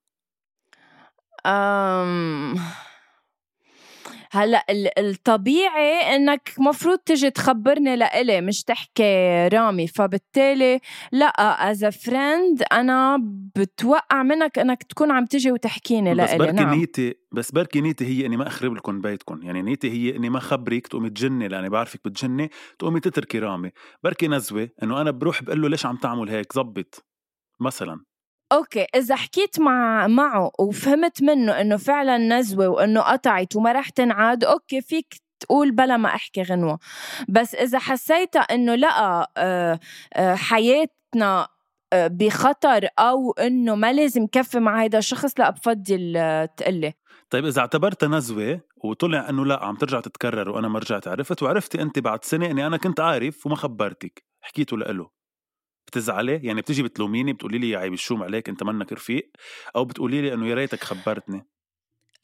أم... 1.46 2.56
هلا 4.36 4.66
الطبيعي 4.98 6.16
إنك 6.16 6.54
مفروض 6.60 6.98
تجي 6.98 7.30
تخبرني 7.30 7.96
لإلي 7.96 8.42
مش 8.42 8.64
تحكي 8.64 9.48
رامي. 9.48 9.88
فبالتالي 9.88 10.80
لا 11.12 11.26
as 11.72 11.86
friend 11.86 12.64
أنا 12.72 13.18
بتوقع 13.56 14.24
منك 14.24 14.60
إنك 14.60 14.84
تكون 14.84 15.12
عم 15.12 15.26
تجي 15.26 15.52
وتحكيني 15.52 16.14
لإلي. 16.14 16.34
بس 16.34 16.36
بركي 16.36 16.64
نعم. 16.64 16.80
نيتي 16.80 17.16
بس 17.32 17.52
بركي 17.52 17.82
نيتي 17.82 18.06
هي 18.06 18.26
إني 18.26 18.38
ما 18.38 18.48
أخرب 18.48 18.74
لكم 18.74 19.02
بيتكم. 19.02 19.44
يعني 19.44 19.62
نيتي 19.62 19.92
هي 19.92 20.16
إني 20.16 20.30
ما 20.30 20.40
خبرك 20.40 20.88
تقومي 20.88 21.10
تجني 21.10 21.48
لأني 21.48 21.70
بعرفك 21.70 22.00
بتجني 22.06 22.50
تقومي 22.80 23.00
تتركي 23.00 23.40
رامي. 23.40 23.72
بركي 24.04 24.28
نزوة 24.28 24.70
إنه 24.84 25.02
أنا 25.02 25.12
بروح 25.12 25.44
بقول 25.44 25.62
له 25.62 25.70
ليش 25.70 25.86
عم 25.86 25.96
تعمل 25.96 26.30
هيك؟ 26.30 26.54
زبط. 26.54 27.06
مثلا. 27.60 28.13
OK 28.54 28.86
إذا 28.96 29.16
حكيت 29.16 29.60
مع 29.60 30.08
معه 30.08 30.52
وفهمت 30.60 31.24
منه 31.24 31.62
إنه 31.62 31.78
فعلا 31.78 32.18
نزوة 32.18 32.68
وإنه 32.68 33.02
قطعت 33.02 33.56
وما 33.56 33.72
رح 33.72 33.90
تنعاد 33.90 34.44
OK 34.44 34.82
فيك 34.82 35.24
تقول 35.40 35.72
بلا 35.72 35.98
ما 35.98 36.10
أحكي 36.10 36.42
غنوة. 36.42 36.80
بس 37.30 37.56
إذا 37.56 37.80
حسيتها 37.80 38.42
إنه 38.42 38.76
لأ 38.76 39.30
آه، 39.38 39.80
آه، 40.14 40.36
حياتنا 40.36 41.48
آه، 41.94 42.08
بخطر 42.08 42.88
أو 43.00 43.32
إنه 43.32 43.76
ما 43.76 43.94
لازم 43.94 44.28
كفي 44.28 44.60
مع 44.60 44.82
هيدا 44.82 44.98
الشخص 44.98 45.40
لأ 45.40 45.50
بفضل 45.50 46.14
تقلي. 46.58 46.94
طيب 47.30 47.46
إذا 47.46 47.62
اعتبرتها 47.62 48.08
نزوة 48.08 48.62
وطلع 48.84 49.30
إنه 49.30 49.46
لأ 49.46 49.66
عم 49.66 49.76
ترجع 49.76 50.00
تتكرر 50.00 50.50
وأنا 50.50 50.68
ما 50.68 50.80
رجعت 50.80 51.08
عرفت 51.08 51.44
وعرفتي 51.44 51.82
أنت 51.82 52.00
بعد 52.00 52.24
سنة 52.26 52.52
إني 52.52 52.68
أنا 52.68 52.78
كنت 52.78 53.00
عارف 53.00 53.46
وما 53.46 53.56
خبرتك 53.56 54.24
حكيته 54.42 54.78
له 54.78 55.10
بتزعلي 55.94 56.40
يعني 56.44 56.62
بتيجي 56.62 56.84
بتلوميني 56.84 57.34
بتقولي 57.34 57.58
لي 57.58 57.70
يا 57.70 57.80
عيب 57.80 57.94
الشوم 57.94 58.24
عليك 58.24 58.50
انت 58.50 58.64
منك 58.64 58.94
رفيق 58.94 59.32
أو 59.76 59.86
بتقولي 59.86 60.22
لي 60.22 60.34
إنه 60.34 60.48
يا 60.48 60.56
ريتك 60.56 60.84
خبرتني. 60.84 61.46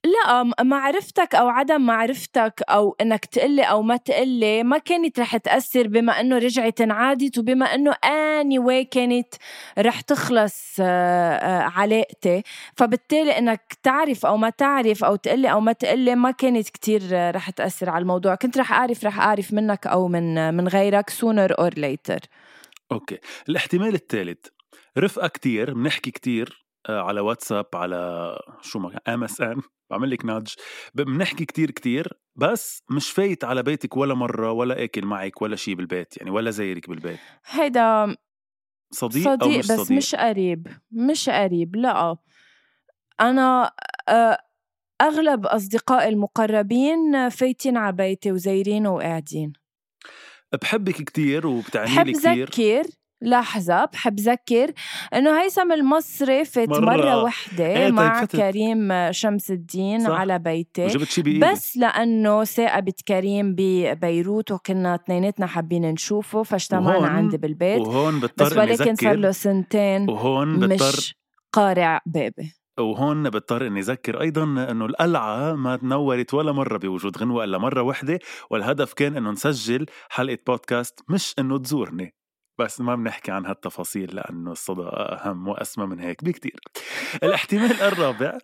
لا 0.04 0.44
معرفتك 0.64 1.36
أو 1.36 1.48
عدم 1.48 1.82
معرفتك 1.82 2.62
أو 2.70 2.96
إنك 3.02 3.26
تقلي 3.26 3.64
أو 3.64 3.82
ما 3.82 3.98
تقلي 3.98 4.64
ما 4.64 4.78
كانت 4.78 5.20
رح 5.20 5.38
تأثر 5.38 5.88
بما 5.88 6.20
إنه 6.20 6.38
رجعت 6.38 6.82
انعادت 6.82 7.38
وبما 7.38 7.66
إنه 7.66 7.92
اني 7.92 8.60
واي 8.60 8.86
كانت 8.86 9.34
رح 9.80 10.02
تخلص 10.02 10.76
آه، 10.80 10.84
آه، 11.36 11.62
علاقتي. 11.62 12.44
فبالتالي 12.76 13.38
إنك 13.38 13.78
تعرف 13.84 14.26
أو 14.26 14.38
ما 14.38 14.50
تعرف 14.50 15.04
أو 15.04 15.16
تقلي 15.16 15.52
أو 15.52 15.60
ما 15.60 15.72
تقلي 15.72 16.16
ما 16.16 16.32
كانت 16.32 16.70
كتير 16.70 17.02
رح 17.36 17.50
تأثر 17.50 17.90
على 17.90 18.02
الموضوع. 18.02 18.36
كنت 18.36 18.58
رح 18.58 18.72
أعرف 18.72 19.06
رح 19.06 19.20
أعرف 19.20 19.54
منك 19.54 19.88
أو 19.88 20.08
من 20.08 20.54
من 20.54 20.68
غيرك 20.68 21.10
sooner 21.10 21.52
or 21.62 21.72
later. 21.80 22.20
OK. 22.92 23.18
الاحتمال 23.50 23.94
الثالث 23.96 24.48
رفقة 24.98 25.28
كتير 25.28 25.74
بنحكي 25.74 26.12
كتير 26.12 26.66
آه، 26.90 27.02
على 27.02 27.20
واتساب 27.20 27.66
على 27.74 28.36
شو 28.62 28.80
ما 28.80 29.00
MSN 29.08 29.62
بعمل 29.92 30.10
لك 30.10 30.26
nudge 30.26 30.54
بنحكي 30.94 31.46
كتير 31.46 31.72
كتير 31.72 32.14
بس 32.36 32.84
مش 32.92 33.12
فايت 33.12 33.44
على 33.44 33.64
بيتك 33.64 33.98
ولا 33.98 34.14
مرة 34.14 34.52
ولا 34.52 34.84
أكل 34.84 35.06
معك 35.06 35.42
ولا 35.42 35.56
شيء 35.56 35.76
بالبيت 35.76 36.18
يعني 36.18 36.32
ولا 36.32 36.52
زايرك 36.52 36.90
بالبيت. 36.90 37.20
هيدا 37.46 38.16
صديق, 38.92 39.24
صديق 39.24 39.44
أو 39.44 39.50
مش 39.50 39.58
بس 39.58 39.72
صديق؟ 39.72 39.98
مش 39.98 40.16
قريب 40.16 40.68
مش 40.92 41.30
قريب 41.30 41.76
لا. 41.76 42.18
أنا 43.22 43.72
آه، 44.10 44.38
أغلب 45.02 45.46
أصدقائي 45.46 46.10
المقربين 46.10 47.30
فايتين 47.30 47.78
على 47.78 47.96
بيتي 47.96 48.32
وزايرينه 48.32 48.94
وقاعدين. 48.94 49.54
بحبك 50.62 50.96
كتير 50.96 51.48
وبتعني 51.48 51.86
بحب 51.86 52.08
لي 52.08 52.14
كتير. 52.14 52.48
ذكر 52.48 52.90
لحظة 53.22 53.86
بحب 53.86 54.20
ذكر 54.20 54.72
إنه 55.14 55.42
هيثم 55.42 55.72
المصري 55.72 56.46
فات 56.46 56.70
مرة. 56.70 56.80
مرة, 56.80 57.24
وحدة 57.24 57.66
إيه 57.66 57.86
طيب 57.86 57.94
مع 57.94 58.26
فتت. 58.26 58.36
كريم 58.36 59.12
شمس 59.12 59.52
الدين 59.52 60.00
صح. 60.00 60.10
على 60.10 60.40
بيتي 60.40 60.86
وجبت 60.86 61.08
شي 61.08 61.22
بإيدي. 61.22 61.40
بس 61.40 61.78
لأنه 61.78 62.44
ثاقبت 62.44 63.02
كريم 63.08 63.56
ببيروت 63.58 64.52
وكنا 64.52 64.96
اثنيناتنا 64.96 65.48
حابين 65.48 65.86
نشوفه 65.86 66.44
فاجتمعنا 66.44 67.08
عندي 67.08 67.38
بالبيت. 67.38 67.80
وهون 67.80 68.20
بس 68.20 68.30
بضطر 68.30 68.64
إني 68.64 68.72
ولكن 68.72 68.96
صار 68.96 69.16
له 69.16 69.32
سنتين 69.32 70.10
وهون 70.10 70.60
بضطر 70.60 70.98
مش 70.98 71.16
قارع 71.54 72.02
بابي. 72.06 72.54
وهون 72.84 73.30
بضطر 73.30 73.68
إني 73.68 73.80
أذكر 73.80 74.22
أيضا 74.22 74.44
إنه 74.44 74.86
القلعة 74.86 75.54
ما 75.54 75.76
تنورت 75.76 76.34
ولا 76.34 76.52
مرة 76.52 76.78
بوجود 76.78 77.18
غنوة 77.18 77.44
إلا 77.44 77.58
مرة 77.58 77.82
وحدة 77.82 78.20
والهدف 78.50 78.94
كان 78.94 79.18
إنه 79.18 79.32
نسجل 79.32 79.86
حلقة 80.10 80.38
بودكاست 80.48 81.00
مش 81.10 81.36
إنه 81.40 81.58
تزورني. 81.58 82.16
بس 82.60 82.82
ما 82.82 82.96
بنحكي 82.96 83.32
عن 83.32 83.46
هالتفاصيل 83.46 84.16
لأنه 84.16 84.52
الصدى 84.52 84.90
أهم 84.90 85.48
وأسمى 85.48 85.86
من 85.86 86.00
هيك 86.00 86.24
بكتير. 86.24 86.60
الاحتمال 87.24 87.82
الرابع 87.82 88.38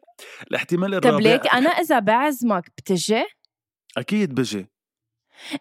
الاحتمال 0.48 0.94
الرابع 0.94 1.18
طب 1.18 1.24
ليك 1.24 1.54
أنا 1.54 1.70
إذا 1.70 2.00
بعزمك 2.00 2.72
بتجي؟ 2.78 3.24
أكيد 3.98 4.36
بجي. 4.36 4.68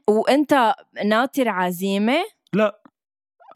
وإنت 0.09 0.75
ناطر 1.05 1.49
عزيمة؟ 1.49 2.25
لا. 2.53 2.83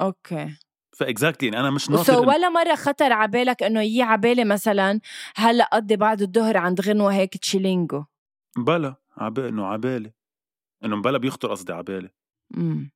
أوكي. 0.00 0.58
فاكزاكتلي 0.98 1.48
يعني 1.48 1.60
أنا 1.60 1.70
مش 1.70 1.84
سو 1.84 1.92
ناطر 1.92 2.24
إن- 2.24 2.28
ولا 2.28 2.48
مرة 2.48 2.74
خطر 2.74 3.12
عبالك 3.12 3.62
إنه 3.62 3.82
يي 3.82 4.02
عبالي 4.02 4.44
مثلا 4.44 5.00
هلأ 5.36 5.64
قضي 5.72 5.96
بعد 5.96 6.22
الظهر 6.22 6.56
عند 6.56 6.80
غنوة 6.80 7.12
هيك 7.14 7.36
تشيلينجو 7.36 8.04
بلا 8.56 8.94
عب... 9.16 9.38
إنه 9.38 9.66
عبالي 9.66 10.12
إنه 10.84 11.02
بلا 11.02 11.18
بيخطر 11.18 11.50
قصدي 11.50 11.72
عبالي 11.72 12.10
امم 12.56 12.90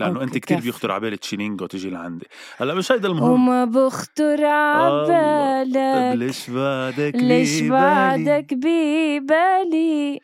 لأنه 0.00 0.22
أنت 0.22 0.38
كفي. 0.38 0.56
بيخطر 0.56 0.92
عبالي 0.92 1.16
تشيلينجو 1.16 1.66
تيجي 1.66 1.90
لعندي. 1.90 2.26
هلأ 2.56 2.74
مش 2.74 2.92
هيدا 2.92 3.08
المهم. 3.08 3.30
وما 3.30 3.64
بخطر 3.64 4.36
طب 4.36 4.44
عبالك 4.44 6.16
ليش 6.18 6.50
بعدك 6.50 7.12
ليش؟ 7.14 7.62
بعدك 7.62 8.54
ببالي؟ 8.54 10.20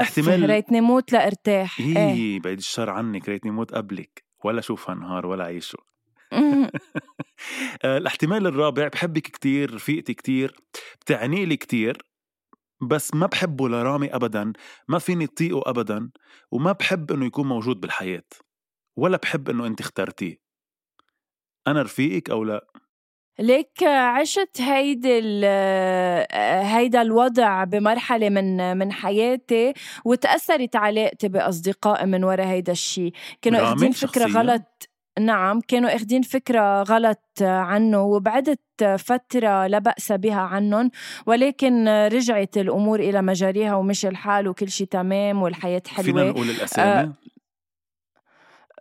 احتمال 0.00 0.50
ريتني 0.50 0.80
موت 0.80 1.12
لأرتاح. 1.12 1.80
إيه 1.80 1.96
إيه. 1.96 2.40
بعيد 2.40 2.58
الشر 2.58 2.90
عنك 2.90 3.28
ريتني 3.28 3.50
موت 3.50 3.74
قبلك. 3.74 4.25
ولا 4.46 4.58
اشوفها 4.58 4.94
نهار 4.94 5.26
ولا 5.26 5.44
عيشه. 5.44 5.78
آه، 7.84 7.98
الاحتمال 7.98 8.46
الرابع 8.46 8.88
بحبك 8.88 9.22
كتير 9.22 9.74
رفيقتي 9.74 10.14
كتير 10.14 10.56
بتعني 11.00 11.46
لي 11.46 11.56
كتير 11.56 12.02
بس 12.80 13.14
ما 13.14 13.26
بحبه 13.26 13.68
لرامي 13.68 14.14
ابدا 14.14 14.52
ما 14.88 14.98
فيني 14.98 15.24
أطيقه 15.24 15.70
ابدا 15.70 16.10
وما 16.50 16.72
بحب 16.72 17.12
إنه 17.12 17.26
يكون 17.26 17.46
موجود 17.48 17.80
بالحياة 17.80 18.28
ولا 18.96 19.16
بحب 19.16 19.50
إنه 19.50 19.66
أنت 19.66 19.80
اخترتيه. 19.80 20.36
أنا 21.66 21.82
رفيقك 21.82 22.30
أو 22.30 22.44
لا؟ 22.44 22.66
ليك 23.38 23.82
عشت 23.82 24.60
هيدي 24.60 25.18
ال- 25.18 26.26
هيدا 26.66 27.02
الوضع 27.02 27.64
بمرحلة 27.64 28.28
من 28.28 28.76
من 28.76 28.92
حياتي 28.92 29.72
وتأثرت 30.04 30.76
علاقتي 30.76 31.28
بأصدقائي 31.28 32.06
من 32.06 32.24
وراء 32.24 32.46
هيدا 32.46 32.72
الشيء 32.72 33.12
كانوا 33.42 33.60
رامي 33.60 33.72
إخدين 33.72 33.92
فكرة 33.92 34.22
شخصياً؟ 34.26 34.40
غلط. 34.42 34.88
نعم 35.20 35.60
كانوا 35.60 35.96
إخدين 35.96 36.22
فكرة 36.22 36.82
غلط 36.82 37.20
عنه 37.40 38.02
وبعدت 38.02 38.60
فترة 38.98 39.66
لا 39.66 39.78
بأس 39.78 40.12
بها 40.12 40.40
عنهم 40.40 40.90
ولكن 41.26 41.88
رجعت 41.88 42.56
الأمور 42.56 43.00
إلى 43.00 43.22
مجاريها 43.22 43.74
ومشي 43.74 44.08
الحال 44.08 44.48
وكل 44.48 44.68
شيء 44.70 44.86
تمام 44.86 45.42
والحياة 45.42 45.82
فينا 45.84 46.02
حلوة. 46.20 46.30
نقول 46.30 46.50
الأسامي؟ 46.50 47.12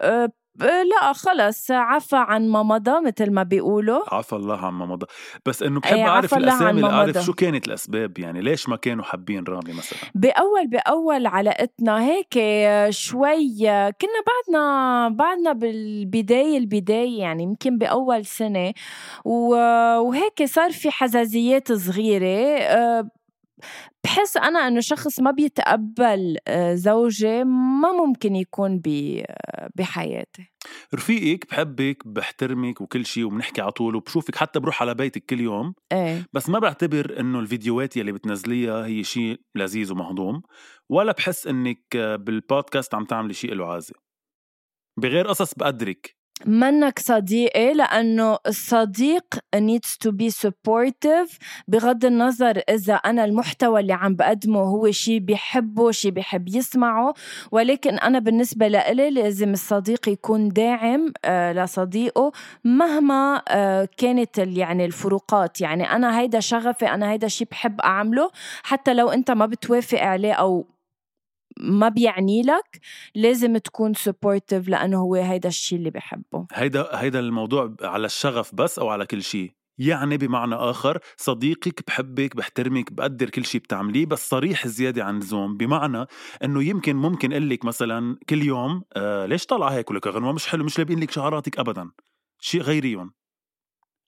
أه، 0.02 0.26
ب- 0.26 0.32
لا 0.60 1.14
خلص 1.14 1.72
عفى 1.72 2.16
عن 2.16 2.50
ما 2.50 2.64
مضى 2.64 2.92
مثل 3.06 3.32
ما 3.32 3.44
بيقولوا. 3.44 4.16
عفى 4.16 4.34
الله 4.34 4.58
عما 4.66 4.86
مضى 4.86 5.06
بس 5.46 5.64
إنه 5.64 5.80
بحب 5.80 5.98
أعرف 5.98 6.34
عن 6.34 6.44
الأسامي 6.44 6.82
ما 6.82 6.88
لاعرف 6.88 7.10
مضى. 7.18 7.26
شو 7.26 7.34
كانت 7.34 7.68
الأسباب 7.68 8.20
يعني 8.20 8.42
ليش 8.42 8.70
ما 8.70 8.76
كانوا 8.76 9.04
حابين 9.04 9.44
رامي 9.44 9.74
مثلا؟ 9.74 10.00
بأول 10.16 10.68
بأول 10.68 11.26
علاقتنا 11.26 12.02
هيك 12.04 12.34
شوي 12.90 13.58
كنا 13.92 14.22
بعدنا 14.28 15.10
بعدنا 15.10 15.54
بالبداية 15.54 16.58
البداية 16.58 17.20
يعني 17.20 17.44
يمكن 17.44 17.78
بأول 17.78 18.26
سنة. 18.26 18.74
و- 19.26 19.98
وهيك 19.98 20.44
صار 20.46 20.72
في 20.72 20.92
حزازيات 20.92 21.72
صغيرة 21.72 22.60
أه، 22.60 23.08
بحس 24.04 24.38
أنا 24.38 24.68
إنه 24.68 24.80
شخص 24.80 25.20
ما 25.20 25.32
بيتقبل 25.32 26.38
أه، 26.48 26.74
زوجة 26.76 27.44
ما 27.44 27.92
ممكن 27.92 28.36
يكون 28.36 28.80
ب- 28.86 29.26
بحياتي. 29.76 30.46
رفيقك 30.96 31.50
بحبك 31.50 32.08
بحترمك 32.08 32.82
وكل 32.82 33.06
شيء 33.06 33.24
وبنحكي 33.26 33.62
على 33.62 33.72
طول 33.72 33.96
وبشوفك 33.96 34.36
حتى 34.36 34.60
بروح 34.60 34.82
على 34.82 34.94
بيتك 34.94 35.26
كل 35.26 35.40
يوم. 35.40 35.74
إيه. 35.92 36.26
بس 36.34 36.50
ما 36.50 36.60
بعتبر 36.60 37.20
إنه 37.20 37.40
الفيديوهات 37.40 37.98
يلي 37.98 38.12
بتنزليها 38.12 38.86
هي 38.86 39.04
شيء 39.04 39.40
لذيذ 39.56 39.92
ومهضوم 39.92 40.42
ولا 40.90 41.12
بحس 41.12 41.48
إنك 41.48 41.98
بالبودكاست 41.98 42.96
عم 42.96 43.06
تعملي 43.06 43.34
شيء 43.34 43.54
له 43.54 43.66
عازه 43.74 43.94
بغير 44.98 45.28
قصص 45.28 45.54
بقدرك. 45.54 46.15
منك 46.46 47.00
صديقي 47.00 47.74
لأنه 47.74 48.38
الصديق 48.48 49.24
needs 49.56 50.08
to 50.08 50.12
be 50.12 50.30
supportive 50.30 51.38
بغض 51.68 52.06
النظر 52.06 52.62
إذا 52.70 52.94
أنا 52.94 53.26
المحتوى 53.26 53.80
اللي 53.80 53.94
عم 53.94 54.16
بقدمه 54.16 54.60
هو 54.60 54.92
شي 54.92 55.20
بيحبه 55.20 55.92
شي 55.92 56.12
بيحب 56.12 56.50
يسمعه. 56.50 57.14
ولكن 57.52 57.98
أنا 57.98 58.20
بالنسبة 58.20 58.68
لإلي 58.68 59.10
لازم 59.10 59.54
الصديق 59.54 60.10
يكون 60.10 60.50
داعم 60.50 61.14
آه 61.26 61.54
لصديقه 61.54 62.32
مهما 62.64 63.42
آه 63.48 63.90
كانت 63.98 64.38
يعني 64.38 64.86
الفروقات. 64.86 65.62
يعني 65.62 65.92
أنا 65.92 66.20
هيدا 66.20 66.40
شغفي 66.40 66.86
أنا 66.90 67.12
هيدا 67.12 67.28
شي 67.28 67.46
بحب 67.46 67.82
أعمله. 67.82 68.32
حتى 68.64 68.94
لو 68.94 69.10
أنت 69.10 69.32
ما 69.32 69.46
بتوافق 69.46 70.00
عليه 70.00 70.34
أو 70.34 70.75
ما 71.60 71.90
بيعني 71.90 72.42
لك 72.42 72.80
لازم 73.16 73.58
تكون 73.58 73.94
سبورتيف 73.94 74.68
لأنه 74.70 74.98
هو 74.98 75.16
هيدا 75.16 75.50
الشيء 75.50 75.78
اللي 75.78 75.90
بحبه. 75.90 76.48
هيدا 76.54 76.90
هيدا 76.94 77.20
الموضوع 77.20 77.76
على 77.82 78.06
الشغف 78.06 78.56
بس 78.56 78.80
أو 78.80 78.90
على 78.90 79.06
كل 79.06 79.24
شيء 79.24 79.52
يعني 79.78 80.18
بمعنى 80.18 80.56
آخر 80.56 81.00
صديقك 81.18 81.88
بحبك 81.88 82.36
بحترمك 82.36 82.94
بقدر 82.94 83.30
كل 83.30 83.46
شيء 83.46 83.62
بتعمليه 83.62 84.06
بس 84.06 84.30
صريح 84.30 84.68
زيادة 84.68 85.04
عن 85.04 85.16
اللزوم. 85.16 85.58
بمعنى 85.58 86.06
أنه 86.44 86.64
يمكن 86.64 86.96
ممكن 86.96 87.30
لك 87.30 87.66
مثلا 87.66 88.18
كل 88.30 88.44
يوم 88.44 88.84
آه 88.94 89.26
ليش 89.26 89.46
طالعة 89.46 89.70
هيك؟ 89.70 89.92
ولك 89.92 90.08
غنوة 90.08 90.32
مش 90.32 90.48
حلو 90.48 90.64
مش 90.64 90.80
لابقين 90.80 91.00
لك 91.00 91.12
شعراتك 91.12 91.60
أبدا. 91.60 91.92
شيء 92.40 92.62
غيريهم. 92.62 93.14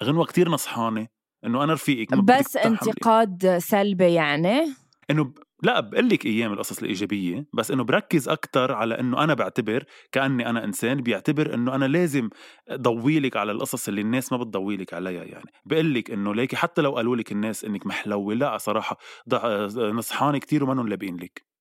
غنوة 0.04 0.26
كتير 0.26 0.50
نصحانة 0.50 1.08
إنه 1.46 1.64
أنا 1.64 1.74
رفيقك 1.74 2.14
بس. 2.16 2.58
انتقاد 2.58 3.58
سلبي 3.58 4.14
يعني؟ 4.14 4.74
إنه. 5.10 5.34
لا 5.63 5.80
بقول 5.80 6.10
لك 6.10 6.26
أيام 6.26 6.54
القصص 6.54 6.80
الإيجابية 6.80 7.46
بس 7.54 7.72
إنه 7.72 7.84
بركز 7.84 8.30
أكثر 8.30 8.72
على 8.74 9.00
إنه 9.00 9.24
أنا 9.24 9.34
بعتبر 9.34 9.84
كأني 10.12 10.50
أنا 10.50 10.63
إنسان 10.63 11.02
بيعتبر 11.02 11.54
إنه 11.54 11.76
أنا 11.76 11.86
لازم 11.86 12.30
ضوي 12.74 13.20
لك 13.20 13.38
على 13.38 13.52
القصص 13.52 13.88
اللي 13.88 14.02
الناس 14.02 14.32
ما 14.32 14.38
بتضوي 14.38 14.78
لك 14.78 14.93
عليها 14.93 15.24
يعني 15.24 15.52
بقول 15.65 15.93
لك 15.93 16.12
إنه 16.12 16.36
ليكي 16.36 16.56
حتى 16.56 16.82
لو 16.82 16.96
قالوا 16.96 17.15
لك 17.15 17.32
الناس 17.32 17.65
إنك 17.65 17.88
محلوه 17.88 18.34
لا 18.34 18.58
صراحة. 18.58 18.98
نصحانه 19.78 20.38
كثير 20.38 20.63
ومنهم 20.63 20.88
لابقين 20.88 21.17
لك 21.17 21.57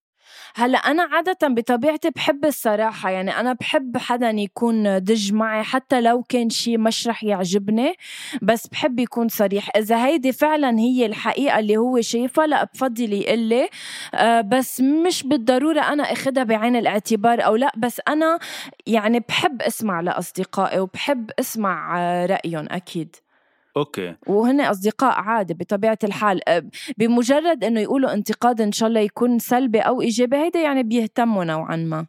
هلا 0.54 0.78
أنا 0.78 1.02
عادة 1.12 1.48
بطبيعتي 1.48 2.10
بحب 2.10 2.44
الصراحة 2.44 3.10
يعني 3.10 3.40
أنا 3.40 3.52
بحب 3.52 3.96
حدا 3.96 4.30
يكون 4.30 5.04
دج 5.04 5.32
معي 5.32 5.62
حتى 5.62 6.00
لو 6.00 6.22
كان 6.22 6.50
شيء 6.50 6.78
مش 6.78 7.08
رح 7.08 7.24
يعجبني 7.24 7.94
بس 8.42 8.66
بحب 8.66 8.98
يكون 8.98 9.28
صريح. 9.28 9.68
إذا 9.76 10.06
هيدي 10.06 10.32
فعلا 10.32 10.78
هي 10.78 11.06
الحقيقة 11.06 11.58
اللي 11.58 11.76
هو 11.76 12.00
شايفها 12.00 12.46
لا 12.46 12.64
بفضل 12.64 13.12
يقول 13.12 13.38
لي 13.38 13.68
آه 14.14 14.40
بس 14.40 14.80
مش 14.80 15.22
بالضرورة 15.22 15.80
أنا 15.80 16.02
أخدها 16.12 16.44
بعين 16.44 16.76
الاعتبار 16.76 17.44
أو 17.46 17.56
لا 17.56 17.72
بس 17.76 18.00
أنا 18.08 18.38
يعني 18.86 19.20
بحب 19.28 19.62
أسمع 19.62 20.00
لأصدقائي 20.00 20.78
وبحب 20.80 21.30
أسمع 21.40 21.98
آه، 22.00 22.26
رأيهم 22.26 22.66
أكيد. 22.70 23.16
OK. 23.76 24.14
وهن 24.26 24.60
أصدقاء 24.60 25.20
عادي 25.20 25.54
بطبيعة 25.54 25.98
الحال. 26.04 26.40
بمجرد 26.98 27.64
إنه 27.64 27.80
يقولوا 27.80 28.12
انتقاد 28.12 28.60
إن 28.60 28.72
شاء 28.72 28.88
الله 28.88 29.00
يكون 29.00 29.38
سلبي 29.38 29.80
أو 29.80 30.02
إيجابي 30.02 30.36
هيدا 30.36 30.60
يعني 30.60 30.82
بيهتموا 30.82 31.44
نوعا 31.44 31.76
ما. 31.76 32.06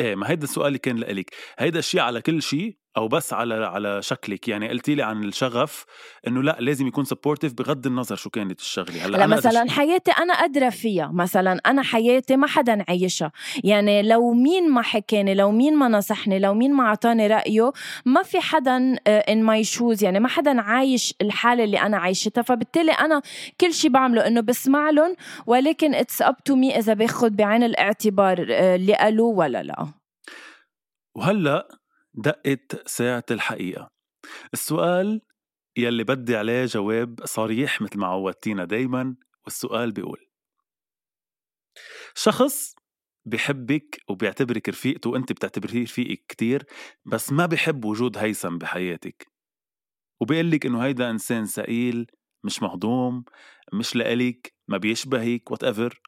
إيه 0.00 0.14
ما 0.14 0.30
هيدا 0.30 0.44
السؤال 0.44 0.66
اللي 0.66 0.78
كان 0.78 0.96
لك 0.96 1.30
هيدا 1.58 1.78
الشيء 1.78 2.00
على 2.00 2.20
كل 2.20 2.42
شيء 2.42 2.76
أو 2.98 3.08
بس 3.08 3.32
على 3.32 3.54
على 3.54 4.02
شكلك. 4.02 4.48
يعني 4.48 4.68
قلتي 4.68 4.94
لي 4.94 5.02
عن 5.02 5.24
الشغف 5.24 5.84
إنه 6.26 6.42
لأ 6.42 6.56
لازم 6.60 6.86
يكون 6.86 7.04
supportive 7.04 7.52
بغض 7.52 7.86
النظر 7.86 8.16
شو 8.16 8.30
كانت 8.30 8.60
الشغلة. 8.60 9.06
هلأ 9.06 9.26
مثلا 9.26 9.62
أدش... 9.62 9.70
حياتي 9.70 10.10
أنا 10.10 10.32
ادرى 10.32 10.70
فيها. 10.70 11.10
مثلا 11.14 11.60
أنا 11.66 11.82
حياتي 11.82 12.36
ما 12.36 12.46
حدا 12.46 12.84
عايشها. 12.88 13.32
يعني 13.64 14.02
لو 14.02 14.32
مين 14.32 14.70
ما 14.70 14.82
حكاني 14.82 15.34
لو 15.34 15.50
مين 15.50 15.76
ما 15.76 15.88
نصحني 15.88 16.38
لو 16.38 16.54
مين 16.54 16.74
ما 16.74 16.84
أعطاني 16.84 17.26
رأيه 17.26 17.72
ما 18.04 18.22
في 18.22 18.40
حدا 18.40 18.96
in 19.06 19.42
my 19.42 19.64
shoes 19.64 20.04
يعني 20.04 20.20
ما 20.20 20.28
حدا 20.28 20.60
عايش 20.60 21.14
الحالة 21.22 21.64
اللي 21.64 21.80
أنا 21.80 21.96
عايشتها. 21.96 22.42
فبالتالي 22.42 22.92
أنا 22.92 23.22
كل 23.60 23.72
شيء 23.72 23.90
بعمله 23.90 24.26
إنه 24.26 24.40
بسمع 24.40 24.90
لهم 24.90 25.16
ولكن 25.46 25.94
it's 25.94 26.22
up 26.22 26.36
to 26.44 26.56
me 26.56 26.78
إذا 26.78 26.94
باخذ 26.94 27.30
بعين 27.30 27.62
الاعتبار 27.62 28.46
آه، 28.50 28.76
اللي 28.76 28.94
قالوه 28.94 29.28
ولا 29.28 29.62
لا. 29.62 29.86
وهلأ 31.16 31.68
دقت 32.18 32.88
ساعة 32.88 33.24
الحقيقة. 33.30 33.88
السؤال 34.52 35.20
يلي 35.78 36.04
بدي 36.04 36.36
عليه 36.36 36.64
جواب 36.64 37.20
صريح 37.26 37.82
مثل 37.82 37.98
ما 37.98 38.06
عودتينا 38.06 38.64
دايما 38.64 39.16
والسؤال 39.44 39.92
بيقول 39.92 40.28
شخص 42.14 42.74
بحبك 43.26 44.00
وبيعتبرك 44.10 44.68
رفيقته 44.68 45.10
وأنت 45.10 45.32
بتعتبريه 45.32 45.82
رفيقك 45.82 46.24
كتير 46.28 46.64
بس 47.06 47.32
ما 47.32 47.46
بحب 47.46 47.84
وجود 47.84 48.18
هيثم 48.18 48.58
بحياتك. 48.58 49.26
وبيقول 50.20 50.50
لك 50.50 50.66
إنه 50.66 50.84
هيدا 50.84 51.10
إنسان 51.10 51.46
ثقيل 51.46 52.06
مش 52.44 52.62
مهضوم 52.62 53.24
مش 53.72 53.96
لإلك 53.96 54.54
ما 54.68 54.78
بيشبهك 54.78 55.50
whatever 55.50 56.00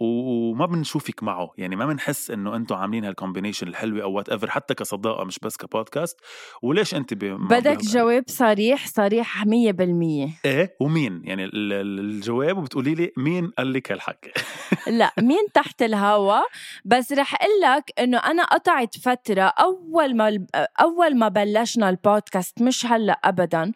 وما 0.00 0.66
بنشوفك 0.66 1.22
معه. 1.22 1.50
يعني 1.58 1.76
ما 1.76 1.86
بنحس 1.86 2.30
إنه 2.30 2.56
أنتم 2.56 2.76
عاملين 2.76 3.04
هال 3.04 3.14
combination 3.14 3.68
الحلوة 3.68 4.02
أو 4.02 4.12
whatever 4.12 4.50
حتى 4.50 4.74
كصداقة 4.74 5.24
مش 5.24 5.38
بس 5.38 5.56
كبودكاست 5.56 6.20
وليش 6.62 6.94
أنت 6.94 7.14
بدك 7.14 7.80
جواب 7.80 8.24
صريح 8.26 8.86
صريح 8.86 9.44
100% 9.44 9.48
إيه 9.48 10.76
ومين؟ 10.80 11.22
يعني 11.24 11.50
الجواب 11.54 12.58
وبتقولي 12.58 12.94
لي 12.94 13.12
مين 13.16 13.50
قال 13.58 13.72
لك 13.72 13.92
هالحكي؟ 13.92 14.30
لا 14.98 15.12
مين 15.18 15.46
تحت 15.54 15.82
الهوا؟ 15.82 16.40
بس 16.84 17.12
رح 17.12 17.34
أقول 17.34 17.60
لك 17.60 17.92
إنه 17.98 18.18
أنا 18.18 18.44
قطعت 18.44 18.98
فترة 18.98 19.42
أول 19.42 20.16
ما 20.16 20.46
أول 20.80 21.16
ما 21.18 21.28
بلشنا 21.28 21.90
البودكاست 21.90 22.62
مش 22.62 22.86
هلأ 22.86 23.20
ابدا. 23.24 23.72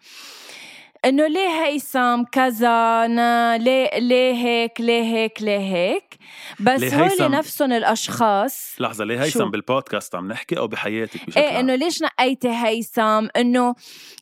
إنه 1.05 1.27
ليه 1.27 1.65
هيثم 1.65 2.23
كذا 2.23 3.07
ليه 3.59 3.99
ليه 3.99 4.35
هيك 4.35 4.81
ليه 4.81 5.03
هيك 5.03 5.43
ليه 5.43 5.59
هيك؟ 5.59 6.19
بس 6.61 6.95
هول 6.95 7.31
نفسهم 7.31 7.73
الأشخاص. 7.73 8.75
لحظة 8.81 9.05
ليه 9.05 9.23
هيثم 9.23 9.51
بالبودكاست 9.51 10.15
عم 10.15 10.29
نحكي 10.29 10.59
أو 10.59 10.69
بحياتك 10.69 11.27
بشكل 11.27 11.41
إيه 11.41 11.61
إنه 11.61 11.75
ليش 11.75 12.03
نقيتي 12.03 12.49
هيثم 12.49 13.27
إنه 13.37 13.75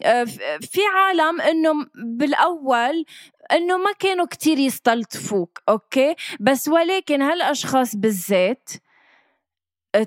آه، 0.02 0.24
في 0.60 0.80
عالم 0.94 1.40
إنه 1.40 1.72
بالأول 1.94 3.04
إنه 3.52 3.76
ما 3.76 3.92
كانوا 3.98 4.26
كتير 4.26 4.58
يستلطفوك 4.58 5.62
okay؟ 5.68 6.14
بس 6.40 6.68
ولكن 6.68 7.22
هالأشخاص 7.22 7.96
بالذات 7.96 8.70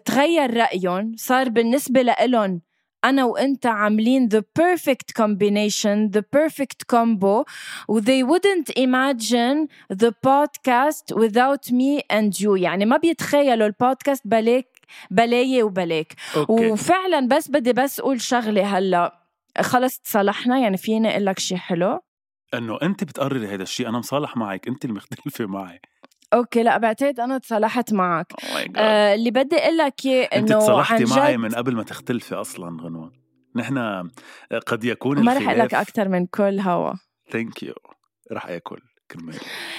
تغير 0.06 0.58
رأيهم 0.58 1.16
صار 1.18 1.50
بالنسبة 1.50 2.02
لإلهم 2.02 2.62
أنا 3.06 3.26
وأنت 3.26 3.66
عاملين 3.66 4.30
the 4.30 4.42
perfect 4.62 5.22
combination 5.22 6.12
the 6.18 6.22
perfect 6.22 6.88
combo 6.88 7.46
they 7.92 8.24
wouldn't 8.24 8.70
imagine 8.78 9.68
the 10.04 10.12
podcast 10.28 11.16
without 11.16 11.72
me 11.72 12.02
and 12.12 12.40
you. 12.40 12.56
يعني 12.56 12.86
ما 12.86 12.98
بيتخيلوا 12.98 13.68
البودكاست 13.68 14.28
بلاك 14.28 14.68
بلاي 15.12 15.64
وبلاك. 15.64 16.16
okay. 16.36 16.72
وفعلا 16.72 17.28
بس 17.28 17.52
بدي 17.52 17.74
بس 17.74 18.00
أقول 18.00 18.22
شغلة 18.22 18.78
هلأ. 18.78 19.20
خلص 19.62 20.00
تصالحنا 20.00 20.60
يعني 20.60 20.78
فيني 20.78 21.12
أقول 21.12 21.26
لك 21.26 21.40
شيء 21.40 21.58
حلو. 21.58 22.00
إنه 22.54 22.78
أنت 22.82 23.04
بتقرري 23.04 23.48
هذا 23.48 23.64
الشيء 23.64 23.90
أنا 23.90 24.00
مصالح 24.00 24.38
معك 24.38 24.68
أنت 24.68 24.86
المختلفة 24.86 25.46
معي. 25.46 25.80
okay 26.34 26.64
لا 26.64 26.78
بعتقد 26.78 27.20
أنا 27.20 27.38
تصالحت 27.38 27.94
معك. 27.94 28.34
Oh 28.34 28.78
آه 28.78 29.16
اللي 29.16 29.32
بدي 29.32 29.56
أقول 29.56 29.78
لك 29.78 30.06
اياه 30.06 30.24
إنه 30.24 30.42
انت 30.42 30.54
تصالحتي 30.54 31.06
معي 31.06 31.38
من 31.38 31.56
قبل 31.56 31.76
ما 31.76 31.84
تختلفي 31.84 32.36
أصلا 32.36 32.84
غنوة. 32.84 33.12
نحن 33.56 34.10
قد 34.68 34.84
يكون 34.84 35.24
ما 35.24 35.34
رح 35.34 35.48
أقول 35.48 35.60
لك 35.60 35.74
أكثر 35.74 36.08
من 36.08 36.26
كل 36.26 36.60
هوا. 36.60 36.94
thank 37.32 37.64
you 37.64 37.74
رح 38.32 38.46
أكل. 38.46 38.82
كرمال. 39.12 39.36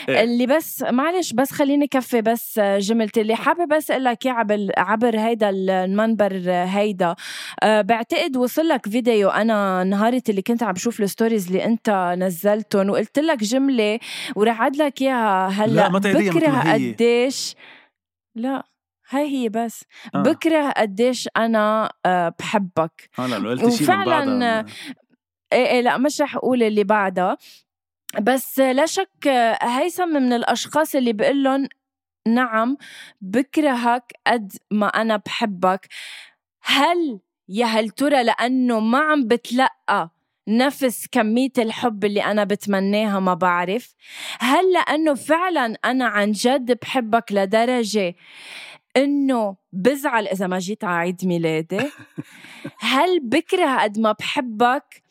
إيه؟ 0.09 0.23
اللي 0.25 0.47
بس 0.47 0.83
معلش 0.83 1.33
بس 1.33 1.51
خليني 1.53 1.87
كفي 1.87 2.23
بس 2.23 2.59
جملتي 2.59 3.21
اللي 3.21 3.35
حابه 3.35 3.65
بس 3.65 3.91
أقول 3.91 4.05
لك 4.05 4.27
عبر 4.27 4.71
عبر 4.77 5.19
هيدا 5.19 5.51
المنبر 5.51 6.33
هيدا 6.51 7.15
أه 7.63 7.81
بعتقد 7.81 8.37
وصل 8.37 8.69
لك 8.69 8.89
فيديو. 8.89 9.29
أنا 9.29 9.85
نهارة 9.85 10.23
اللي 10.29 10.43
كنت 10.43 10.63
عم 10.63 10.73
بشوف 10.73 11.01
الستوريز 11.01 11.47
اللي 11.47 11.65
أنت 11.65 12.15
نزلتهم. 12.19 12.91
وقلت 12.91 13.19
لك 13.19 13.39
جملة 13.39 13.99
ورح 14.37 14.63
عد 14.63 14.77
لك 14.77 15.03
إياها 15.03 15.49
هلأ. 15.49 15.73
لا 15.73 15.89
ما 15.89 15.99
بكره 15.99 16.73
قديش 16.73 17.55
لا 18.35 18.65
هاي 19.11 19.29
هي 19.29 19.49
بس. 19.49 19.85
آه. 20.15 20.23
بكره 20.23 20.71
قديش 20.71 21.29
أنا 21.37 21.93
أه 22.07 22.35
بحبك. 22.39 23.11
آه 23.19 23.27
لا 23.27 23.51
قلت 23.51 23.75
شيء 23.75 23.91
من 23.91 24.05
بعدها 24.05 24.67
إيه 25.53 25.67
إيه 25.67 25.81
لا 25.81 25.99
مش 25.99 26.21
رح 26.21 26.37
أقول 26.37 26.63
اللي 26.63 26.85
بعدها. 26.85 27.37
بس 28.19 28.59
لا 28.59 28.87
شك 28.87 29.29
هيثم 29.63 30.09
من 30.09 30.33
الأشخاص 30.33 30.95
اللي 30.95 31.13
بقول 31.13 31.43
لهم 31.45 31.69
نعم 32.29 32.77
بكرهك 33.21 34.13
قد 34.27 34.53
ما 34.71 34.87
أنا 34.87 35.17
بحبك. 35.17 35.89
هل 36.63 37.21
يا 37.49 37.67
هل 37.67 37.91
ترى 37.91 38.23
لأنه 38.23 38.81
ما 38.81 38.99
عم 38.99 39.29
بتلقى 39.29 40.11
نفس 40.49 41.07
كمية 41.13 41.53
الحب 41.59 42.05
اللي 42.05 42.25
أنا 42.25 42.45
بتمناها 42.45 43.21
ما 43.21 43.35
بعرف؟ 43.35 43.95
هل 44.39 44.73
لأنه 44.73 45.15
فعلا 45.15 45.77
أنا 45.85 46.05
عن 46.05 46.33
جد 46.33 46.79
بحبك 46.83 47.33
لدرجة 47.33 48.15
إنه 48.97 49.57
بزعل 49.73 50.27
إذا 50.27 50.47
ما 50.47 50.59
جيت 50.59 50.85
على 50.85 50.97
عيد 50.97 51.27
ميلادي؟ 51.27 51.91
هل 52.79 53.21
بكره 53.21 53.83
قد 53.83 53.99
ما 53.99 54.13
بحبك 54.13 55.03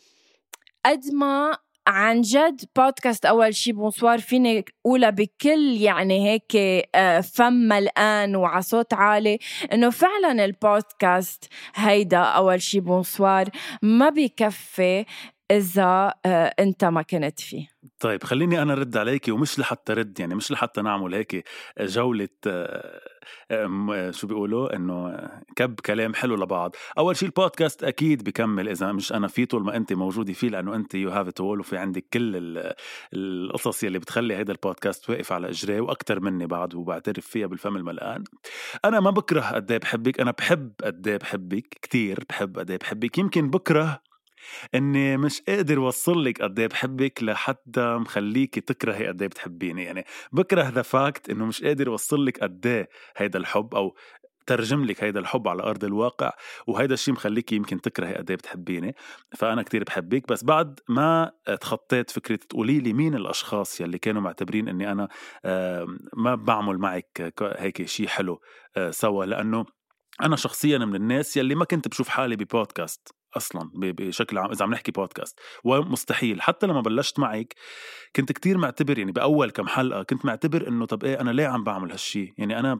قد 0.85 1.13
ما 1.13 1.57
عن 1.89 2.21
جد 2.21 2.62
بودكاست 2.75 3.25
أول 3.25 3.56
شي 3.56 3.71
بونسوار 3.71 4.19
فيني 4.19 4.65
اقولها 4.86 5.10
بكل 5.10 5.78
يعني 5.82 6.30
هيك 6.30 6.56
آه، 6.95 7.21
فم 7.21 7.54
ملآن 7.53 8.35
وعلى 8.36 8.62
صوت 8.62 8.93
عالي 8.93 9.39
إنه 9.73 9.89
فعلا 9.89 10.45
البودكاست 10.45 11.45
هيدا 11.75 12.17
أول 12.17 12.62
شي 12.62 12.80
bonsoir 12.79 13.49
ما 13.82 14.10
بكفي 14.10 15.06
إذا 15.51 16.13
آه، 16.25 16.53
أنت 16.59 16.85
ما 16.85 17.01
كنت 17.01 17.39
فيه. 17.39 17.67
طيب 17.99 18.23
خليني 18.23 18.62
أنا 18.62 18.73
رد 18.73 18.97
عليكي 18.97 19.31
ومش 19.31 19.59
لحتى 19.59 19.93
رد 19.93 20.19
يعني 20.19 20.35
مش 20.35 20.51
لحتى 20.51 20.81
نعمل 20.81 21.15
هيك 21.15 21.47
جولة 21.79 22.29
آه، 22.47 24.12
شو 24.12 24.27
بيقولوا؟ 24.27 24.75
إنه 24.75 25.29
كب 25.55 25.79
كلام 25.79 26.13
حلو 26.13 26.35
لبعض. 26.35 26.75
أول 26.97 27.17
شيء 27.17 27.27
البودكاست 27.27 27.83
أكيد 27.83 28.23
بكمل 28.23 28.69
إذا 28.69 28.91
مش 28.91 29.13
أنا 29.13 29.27
فيه 29.27 29.45
طول 29.45 29.63
ما 29.63 29.75
أنت 29.75 29.93
موجودة 29.93 30.33
فيه 30.33 30.49
لأنه 30.49 30.75
أنت 30.75 30.95
you 30.95 31.09
have 31.09 31.27
it 31.27 31.41
وفي 31.41 31.77
عندك 31.77 32.05
كل 32.13 32.62
القصص 33.13 33.83
يلي 33.83 33.99
بتخلي 33.99 34.35
هذا 34.35 34.51
البودكاست 34.51 35.09
واقف 35.09 35.31
على 35.31 35.49
اجريه 35.49 35.81
وأكثر 35.81 36.19
مني 36.19 36.47
بعد 36.47 36.75
وبعترف 36.75 37.27
فيها 37.27 37.47
بالفم 37.47 37.75
الملآن 37.75 38.23
أنا 38.85 38.99
ما 38.99 39.09
بكره 39.09 39.41
قد 39.41 39.71
إيه 39.71 39.79
بحبك 39.79 40.19
أنا 40.21 40.31
بحب 40.31 40.71
قد 40.83 41.07
إيه 41.07 41.17
بحبك 41.17 41.77
كثير 41.81 42.23
بحب 42.29 42.59
قد 42.59 42.71
إيه 42.71 42.77
بحبك 42.77 43.17
يمكن 43.17 43.49
بكره 43.49 44.01
إني 44.75 45.17
مش 45.17 45.41
قادر 45.41 45.78
أوصل 45.78 46.23
لك 46.25 46.41
قد 46.41 46.60
إيه 46.60 46.67
بحبك 46.67 47.23
لحتى 47.23 47.97
مخليكي 47.97 48.62
تكرهي 48.62 49.08
قد 49.08 49.21
إيه 49.21 49.30
بتحبيني. 49.30 49.84
يعني 49.84 50.06
بكره 50.32 50.69
the 50.69 50.81
fact 50.81 51.29
إنه 51.30 51.45
مش 51.45 51.63
قادر 51.63 51.88
أوصل 51.88 52.25
لك 52.25 52.39
قد 52.39 52.67
إيه 52.67 52.89
هيدا 53.17 53.39
الحب 53.39 53.75
أو 53.75 53.95
ترجم 54.47 54.86
لك 54.86 55.04
هيدا 55.04 55.19
الحب 55.19 55.47
على 55.47 55.63
أرض 55.63 55.84
الواقع 55.84 56.31
وهيدا 56.67 56.94
الشيء 56.94 57.13
مخليكي 57.13 57.56
يمكن 57.56 57.81
تكرهي 57.81 58.15
قد 58.15 58.29
إيه 58.31 58.37
بتحبيني. 58.37 58.96
فأنا 59.37 59.63
كتير 59.63 59.83
بحبك. 59.83 60.27
بس 60.27 60.44
بعد 60.44 60.79
ما 60.90 61.31
تخطيت 61.62 62.12
فكرة 62.12 62.35
تقولي 62.35 62.79
لي 62.79 62.94
مين 62.94 63.15
الأشخاص 63.15 63.81
يلي 63.81 63.98
كانوا 63.98 64.21
معتبرين 64.21 64.69
إني 64.69 64.92
أنا 64.92 65.08
ما 66.17 66.35
بعمل 66.35 66.77
معك 66.77 67.33
هيك 67.42 67.85
شيء 67.85 68.08
حلو 68.08 68.42
آه، 68.77 68.92
سوا. 68.92 69.25
لأنه 69.25 69.65
أنا 70.21 70.35
شخصيا 70.35 70.77
من 70.77 70.96
الناس 70.96 71.37
يلي 71.37 71.56
ما 71.56 71.65
كنت 71.65 71.87
بشوف 71.87 72.08
حالي 72.10 72.35
ببودكاست 72.35 73.18
أصلا 73.38 73.71
بشكل 73.73 74.38
عام 74.38 74.52
إذا 74.52 74.65
عم 74.65 74.71
نحكي 74.71 74.92
بودكاست 74.92 75.40
ومستحيل 75.63 76.42
حتى 76.42 76.67
لما 76.67 76.82
بلشت 76.82 77.19
معك 77.19 77.54
كنت 78.15 78.32
كتير 78.32 78.58
معتبر 78.58 79.00
يعني 79.00 79.12
بأول 79.12 79.52
كم 79.52 79.67
حلقة 79.67 80.04
كنت 80.04 80.25
معتبر 80.25 80.67
إنه 80.67 80.86
طب 80.86 81.04
إيه 81.04 81.21
أنا 81.21 81.32
ليه 81.32 81.48
عم 81.48 81.63
بعمل 81.63 81.92
هالشي؟ 81.92 82.34
يعني 82.38 82.60
أنا 82.60 82.80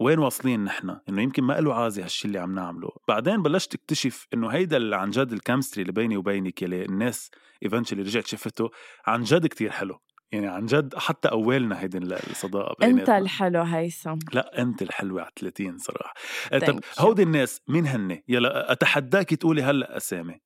وين 0.00 0.18
واصلين 0.18 0.64
نحن؟ 0.64 0.98
إنه 1.08 1.22
يمكن 1.22 1.42
ما 1.42 1.60
له 1.60 1.74
عازة 1.74 2.02
هالشي 2.02 2.28
اللي 2.28 2.38
عم 2.38 2.54
نعمله. 2.54 2.90
بعدين 3.08 3.42
بلشت 3.42 3.74
اكتشف 3.74 4.26
إنه 4.34 4.48
هيدا 4.48 4.76
اللي 4.76 4.96
عن 4.96 5.10
جد 5.10 5.32
ال 5.32 5.37
chemistry 5.37 5.82
اللي 5.82 5.92
بيني 5.92 6.16
وبينك 6.16 6.62
يلي 6.62 6.84
الناس 6.84 7.30
eventually 7.62 8.02
رجعت 8.02 8.26
شفته 8.26 8.70
عن 9.06 9.22
جد 9.22 9.46
كتير 9.46 9.70
حلو. 9.70 10.00
يعني 10.32 10.46
عن 10.46 10.66
جد 10.66 10.94
حتى 10.94 11.28
أولنا 11.28 11.80
هيدي 11.80 11.98
الصداقة 11.98 12.74
بيناتنا. 12.80 13.00
أنت 13.00 13.22
الحلو 13.22 13.62
هيثم. 13.62 14.18
لا 14.32 14.62
أنت 14.62 14.82
الحلوه 14.82 15.22
على 15.22 15.30
30 15.36 15.78
صراحة. 15.78 16.14
آه، 16.52 16.58
طب 16.58 16.80
هودي 16.98 17.22
الناس 17.22 17.62
مين 17.68 17.86
هن 17.86 18.22
يلا 18.28 18.72
أتحداكي 18.72 19.36
تقولي 19.36 19.62
هلأ 19.62 19.96
أسامي 19.96 20.40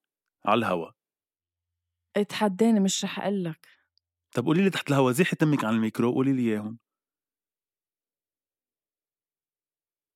على 0.47 0.59
الهوا. 0.59 0.91
اتحداني 2.17 2.81
مش 2.81 3.05
رح 3.05 3.19
أقول 3.21 3.45
لك 3.45 3.69
طب 4.35 4.47
قولي 4.47 4.63
لي 4.63 4.71
تحت 4.71 4.89
الهوا 4.91 5.13
زيحي 5.13 5.37
تمك 5.37 5.65
عن 5.65 5.75
الميكرو 5.75 6.13
قولي 6.13 6.33
لي 6.33 6.43
إياهم. 6.43 6.79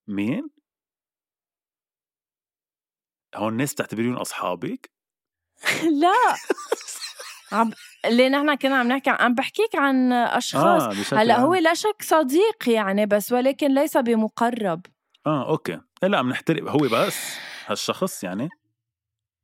مين؟ 0.09 0.51
هون 3.37 3.53
الناس 3.53 3.75
بتعتبريهم 3.75 4.17
أصحابك؟ 4.17 4.91
لا. 6.03 6.37
عم 7.53 7.73
اللي 8.09 8.29
نحن 8.29 8.55
كنا 8.55 8.77
عم 8.77 8.89
نحكي 8.89 9.11
عم 9.11 9.35
بحكيك 9.35 9.77
عن 9.77 10.13
أشخاص. 10.13 11.13
آه 11.13 11.17
هلأ 11.17 11.39
هو 11.39 11.55
لا 11.55 11.75
شك 11.75 12.03
صديق 12.03 12.69
يعني 12.69 13.07
بس 13.07 13.33
ولكن 13.33 13.75
ليس 13.75 13.97
بمقرب. 13.97 14.81
آه 15.27 15.49
okay. 15.49 15.81
لا 16.03 16.19
عم 16.19 16.29
نحترم. 16.29 16.69
هو 16.69 16.79
بس 16.79 17.37
هالشخص 17.67 18.25
يعني؟ 18.25 18.49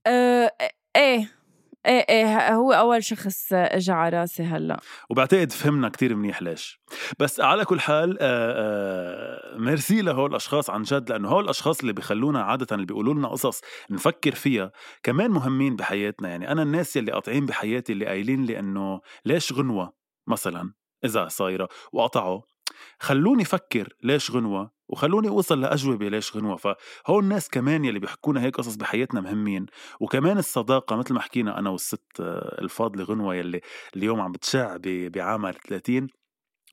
آه 0.06 0.52
إيه. 0.96 1.41
إيه 1.87 2.07
إيه 2.09 2.55
هو 2.55 2.72
أول 2.72 3.05
شخص 3.05 3.53
اجى 3.53 3.93
على 3.93 4.18
راسي 4.20 4.43
هلأ. 4.43 4.80
وبعتقد 5.11 5.53
فهمنا 5.53 5.89
كتير 5.89 6.14
منيح 6.14 6.43
ليش. 6.43 6.80
بس 7.18 7.41
على 7.41 7.64
كل 7.64 7.80
حال 7.80 8.18
آآ 8.20 8.53
آآ 8.57 9.59
ميرسي 9.59 10.03
لهول 10.03 10.30
الأشخاص 10.30 10.70
عن 10.70 10.83
جد 10.83 11.11
لأنه 11.11 11.28
هول 11.28 11.45
الأشخاص 11.45 11.80
اللي 11.80 11.93
بيخلونا 11.93 12.43
عادة 12.43 12.66
اللي 12.72 12.87
بيقولوا 12.87 13.14
لنا 13.14 13.28
قصص 13.28 13.61
نفكر 13.91 14.35
فيها 14.35 14.72
كمان 15.03 15.30
مهمين 15.30 15.76
بحياتنا. 15.76 16.28
يعني 16.28 16.53
أنا 16.53 16.62
الناس 16.62 16.97
يلي 16.97 17.12
قاطعين 17.12 17.47
بحياتي 17.47 17.93
اللي 17.93 18.07
قايلين 18.07 18.45
لي 18.45 18.59
إنه 18.59 19.01
ليش 19.24 19.53
غنوة 19.53 19.93
مثلا 20.26 20.72
إذا 21.05 21.28
صايرة؟ 21.28 21.68
وقطعوا. 21.93 22.41
خلوني 22.99 23.45
فكر 23.45 23.95
ليش 24.03 24.30
غنوة؟ 24.30 24.70
وخلوني 24.89 25.28
أوصل 25.28 25.61
لأجوبة 25.61 26.09
ليش 26.09 26.37
غنوة؟ 26.37 26.57
فهون 26.57 27.24
الناس 27.24 27.49
كمان 27.49 27.85
يلي 27.85 27.99
بيحكونا 27.99 28.43
هيك 28.43 28.57
قصص 28.57 28.76
بحياتنا 28.76 29.20
مهمين. 29.20 29.66
وكمان 30.01 30.39
الصداقة 30.39 30.97
مثل 30.97 31.14
ما 31.14 31.20
حكينا 31.20 31.59
أنا 31.59 31.70
والست 31.70 32.20
آه، 32.20 32.59
الفاضلة 32.62 33.05
غنوة 33.05 33.35
يلي 33.35 33.61
اليوم 33.97 34.20
عم 34.20 34.33
بتشع 34.33 34.76
بعامر 34.85 35.53
30 35.53 36.09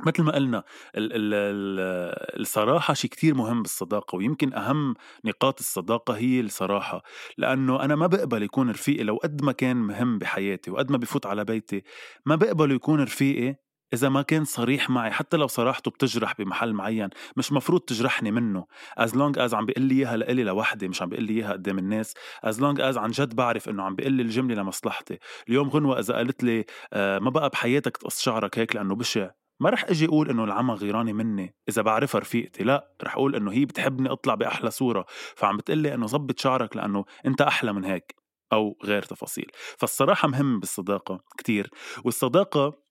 مثل 0.05 0.24
ما 0.24 0.32
قلنا 0.32 0.64
ال 0.97 1.14
ال 1.14 1.34
ال 1.34 2.39
الصراحة 2.41 2.93
شيء 2.93 3.10
كتير 3.10 3.36
مهم 3.36 3.62
بالصداقة 3.62 4.16
ويمكن 4.16 4.53
أهم 4.53 4.95
نقاط 5.26 5.60
الصداقة 5.60 6.14
هي 6.18 6.39
الصراحة. 6.39 7.03
لأنه 7.38 7.84
أنا 7.84 7.95
ما 7.95 8.07
بقبل 8.07 8.43
يكون 8.43 8.70
رفيقي 8.70 9.03
لو 9.03 9.16
قد 9.18 9.43
ما 9.43 9.51
كان 9.51 9.78
مهم 9.78 10.18
بحياتي 10.18 10.72
وقد 10.72 10.91
ما 10.91 10.97
بفوت 10.97 11.26
على 11.26 11.45
بيتي 11.45 11.84
ما 12.26 12.36
بقبل 12.36 12.72
يكون 12.72 13.01
رفيقي 13.03 13.55
إذا 13.93 14.09
ما 14.09 14.21
كان 14.21 14.45
صريح 14.45 14.89
معي 14.89 15.11
حتى 15.11 15.37
لو 15.37 15.47
صراحته 15.47 15.91
بتجرح 15.91 16.33
بمحل 16.39 16.73
معين 16.73 17.09
مش 17.37 17.51
مفروض 17.51 17.81
تجرحني 17.81 18.31
منه. 18.31 18.65
As 18.99 19.09
long 19.09 19.47
as 19.47 19.53
عم 19.53 19.65
بيقول 19.65 19.83
لي 19.83 19.95
إياها 19.95 20.17
لإلي 20.17 20.43
لوحدي 20.43 20.87
مش 20.87 21.01
عم 21.01 21.09
بيقول 21.09 21.25
لي 21.25 21.33
إياها 21.33 21.51
قدام 21.51 21.79
الناس. 21.79 22.13
As 22.45 22.55
long 22.55 22.77
as 22.77 22.97
عن 22.97 23.09
جد 23.11 23.35
بعرف 23.35 23.69
إنه 23.69 23.83
عم 23.83 23.95
بيقول 23.95 24.13
لي 24.13 24.21
الجملة 24.23 24.55
لمصلحتي. 24.55 25.19
اليوم 25.49 25.69
غنوة 25.69 25.99
إذا 25.99 26.15
قالت 26.15 26.43
لي 26.43 26.65
آه 26.93 27.19
ما 27.19 27.29
بقى 27.29 27.49
بحياتك 27.49 27.97
تقص 27.97 28.21
شعرك 28.21 28.59
هيك 28.59 28.75
لأنه 28.75 28.95
بشع 28.95 29.29
ما 29.61 29.69
رح 29.69 29.83
أجي 29.83 30.05
أقول 30.05 30.29
إنه 30.29 30.43
العمى 30.43 30.73
غيراني 30.73 31.13
مني. 31.13 31.55
إذا 31.69 31.81
بعرفها 31.81 32.21
رفيقتي 32.21 32.63
لا 32.63 32.93
رح 33.03 33.15
أقول 33.15 33.35
إنه 33.35 33.51
هي 33.51 33.65
بتحبني 33.65 34.11
أطلع 34.11 34.35
بأحلى 34.35 34.71
صورة. 34.71 35.05
فعم 35.35 35.57
بتقلي 35.57 35.93
إنه 35.93 36.07
زبط 36.07 36.39
شعرك 36.39 36.75
لأنه 36.75 37.05
أنت 37.25 37.41
أحلى 37.41 37.73
من 37.73 37.85
هيك 37.85 38.15
أو 38.53 38.77
غير 38.85 39.03
تفاصيل. 39.03 39.51
فالصراحة 39.77 40.27
مهم 40.27 40.59
بالصداقة 40.59 41.23
كتير. 41.37 41.69
والصداقة 42.03 42.88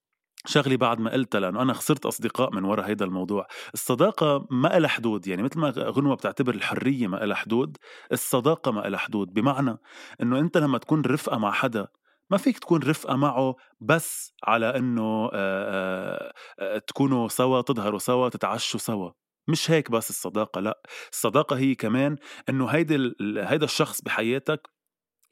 شغلي 0.48 0.76
بعد 0.76 1.00
ما 1.00 1.10
قلتها 1.12 1.40
لأنه 1.40 1.62
أنا 1.62 1.72
خسرت 1.72 2.06
أصدقاء 2.06 2.54
من 2.54 2.64
وراء 2.64 2.86
هيدا 2.86 3.04
الموضوع. 3.04 3.46
الصداقة 3.74 4.46
ما 4.50 4.68
لها 4.78 4.88
حدود 4.88 5.26
يعني 5.26 5.42
مثل 5.42 5.58
ما 5.58 5.70
غنوة 5.70 6.16
بتعتبر 6.16 6.54
الحرية 6.54 7.06
ما 7.06 7.16
لها 7.16 7.36
حدود 7.36 7.76
الصداقة 8.12 8.70
ما 8.70 8.80
لها 8.80 8.98
حدود. 8.98 9.32
بمعنى 9.34 9.78
إنه 10.22 10.38
أنت 10.38 10.56
لما 10.58 10.78
تكون 10.78 11.02
رفقة 11.04 11.38
مع 11.38 11.52
حدا 11.52 11.86
ما 12.30 12.36
فيك 12.36 12.58
تكون 12.58 12.82
رفقة 12.82 13.16
معه 13.16 13.56
بس 13.80 14.32
على 14.44 14.76
إنه 14.76 15.30
تكونوا 16.86 17.28
سوا 17.28 17.60
تظهروا 17.60 17.98
سوا 17.98 18.28
تتعشوا 18.28 18.80
سوا. 18.80 19.10
مش 19.48 19.70
هيك 19.70 19.90
بس 19.90 20.10
الصداقة 20.10 20.60
لأ. 20.60 20.80
الصداقة 21.12 21.56
هي 21.58 21.74
كمان 21.74 22.16
إنه 22.48 22.66
هيدا 22.66 23.12
هيدا 23.20 23.64
الشخص 23.64 24.02
بحياتك 24.02 24.77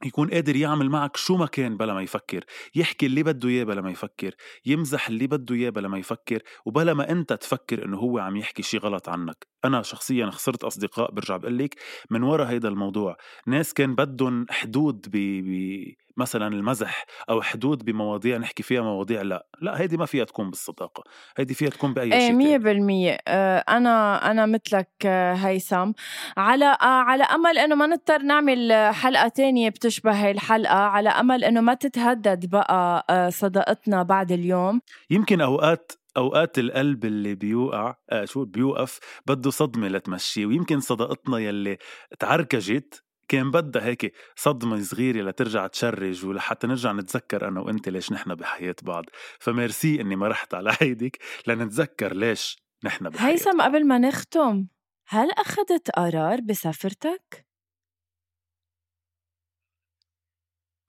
يكون 0.05 0.31
قادر 0.31 0.57
يعمل 0.57 0.91
معك 0.91 1.17
شو 1.17 1.37
ما 1.37 1.47
كان 1.47 1.77
بلا 1.77 1.95
ما 1.95 2.03
يفكر 2.03 2.45
يحكي 2.75 3.07
اللي 3.07 3.23
بده 3.23 3.49
إياه 3.49 3.65
بلا 3.65 3.81
ما 3.81 3.91
يفكر 3.91 4.35
يمزح 4.67 5.09
اللي 5.09 5.27
بده 5.27 5.55
إياه 5.55 5.71
بلا 5.71 5.89
ما 5.89 5.99
يفكر 5.99 6.43
وبلا 6.67 6.95
ما 6.95 7.11
أنت 7.11 7.33
تفكر 7.33 7.85
إنه 7.85 7.99
هو 7.99 8.19
عم 8.19 8.37
يحكي 8.37 8.63
شي 8.63 8.79
غلط 8.79 9.09
عنك. 9.09 9.47
أنا 9.65 9.83
شخصيا 9.83 10.31
خسرت 10.31 10.65
أصدقاء 10.65 11.11
برجع 11.13 11.37
بقول 11.37 11.59
لك 11.59 11.75
من 12.11 12.23
ورا 12.23 12.51
هيدا 12.51 12.69
الموضوع. 12.69 13.17
ناس 13.47 13.75
كان 13.75 13.95
بدهم 13.95 14.47
حدود 14.51 15.07
ب... 15.09 15.17
ب... 15.17 16.06
مثلا 16.17 16.47
المزح 16.49 17.05
أو 17.31 17.43
حدود 17.43 17.85
بمواضيع 17.85 18.37
نحكي 18.37 18.63
فيها 18.63 18.81
مواضيع 18.83 19.23
لا 19.23 19.47
لا 19.61 19.81
هيدي 19.81 19.97
ما 19.97 20.07
فيها 20.07 20.25
تكون 20.25 20.51
بالصداقة 20.51 21.05
هيدي 21.37 21.55
فيها 21.55 21.69
تكون 21.71 21.95
بأي 21.95 22.11
شيء 22.11 22.33
مية 22.33 22.57
بالمية. 22.57 23.19
آه، 23.29 23.59
أنا 23.59 24.31
أنا 24.31 24.47
مثلك 24.47 24.91
آه، 25.07 25.35
هيثم. 25.35 25.93
على 26.37 26.65
آه، 26.65 26.85
على 26.85 27.23
أمل 27.25 27.59
إنه 27.59 27.75
ما 27.75 27.87
نضطر 27.87 28.23
نعمل 28.23 28.73
حلقة 28.93 29.29
تانية 29.29 29.69
بتشبه 29.69 30.25
هاي 30.25 30.31
الحلقة. 30.31 30.75
على 30.75 31.09
أمل 31.09 31.45
إنه 31.45 31.61
ما 31.61 31.75
تتهدد 31.75 32.47
بقى 32.51 33.07
صداقتنا 33.33 34.03
بعد 34.03 34.33
اليوم. 34.33 34.81
يمكن 35.11 35.41
أوقات 35.41 35.93
أوقات 36.17 36.59
القلب 36.59 37.05
اللي 37.05 37.35
بيوقع 37.35 37.95
آه 38.11 38.25
شو 38.25 38.45
بيوقف 38.45 38.99
بده 39.27 39.51
صدمة 39.51 39.89
لتمشيه. 39.89 40.47
ويمكن 40.47 40.81
صداقتنا 40.81 41.39
يلي 41.39 41.79
تعركجت 42.19 43.03
كان 43.29 43.51
بدها 43.51 43.85
هيك 43.85 44.15
صدمة 44.37 44.81
صغيرة 44.83 45.23
لترجع 45.23 45.67
تشرج 45.67 46.27
ولحتى 46.27 46.67
نرجع 46.67 46.93
نتذكر 46.93 47.49
أنا 47.49 47.61
وأنت 47.61 47.89
ليش 47.89 48.13
نحن 48.13 48.35
بحياة 48.35 48.77
بعض. 48.83 49.05
فميرسي 49.41 50.01
إني 50.01 50.17
ما 50.17 50.29
رحت 50.29 50.55
على 50.55 50.77
هيدك 50.81 51.19
لنتذكر 51.47 52.15
ليش 52.15 52.57
نحن 52.85 53.11
بحياة 53.11 53.31
هيثم 53.33 53.63
قبل 53.63 53.87
ما 53.87 53.99
نختم 53.99 54.67
هل 55.09 55.31
أخذت 55.31 55.91
قرار 55.91 56.41
بسفرتك؟ 56.41 57.47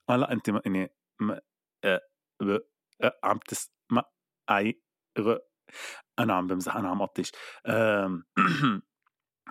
آه 0.09 0.15
لا 0.15 0.31
أنت 0.31 0.49
ما 0.49 0.61
إني 0.67 0.89
ما 1.21 1.41
آه 1.85 2.01
ب... 2.41 2.57
آه 3.03 3.19
عم 3.23 3.38
تس 3.47 3.71
ما 3.91 4.03
أي 4.51 4.81
غ... 5.19 5.38
أنا 6.19 6.33
عم 6.33 6.47
بمزح 6.47 6.75
أنا 6.75 6.89
عم 6.89 7.07
آه 7.65 8.23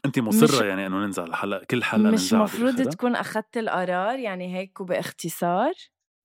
انت 0.05 0.19
مصرة 0.19 0.65
يعني 0.65 0.87
إنه 0.87 0.97
ننزل 0.97 1.23
الحلقة 1.23 1.65
كل 1.65 1.85
حلقة 1.85 2.11
مش 2.11 2.33
مفروض 2.33 2.89
تكون 2.89 3.17
اخذت 3.17 3.57
القرار 3.57 4.19
يعني 4.19 4.57
هيك 4.57 4.81
وباختصار؟ 4.81 5.73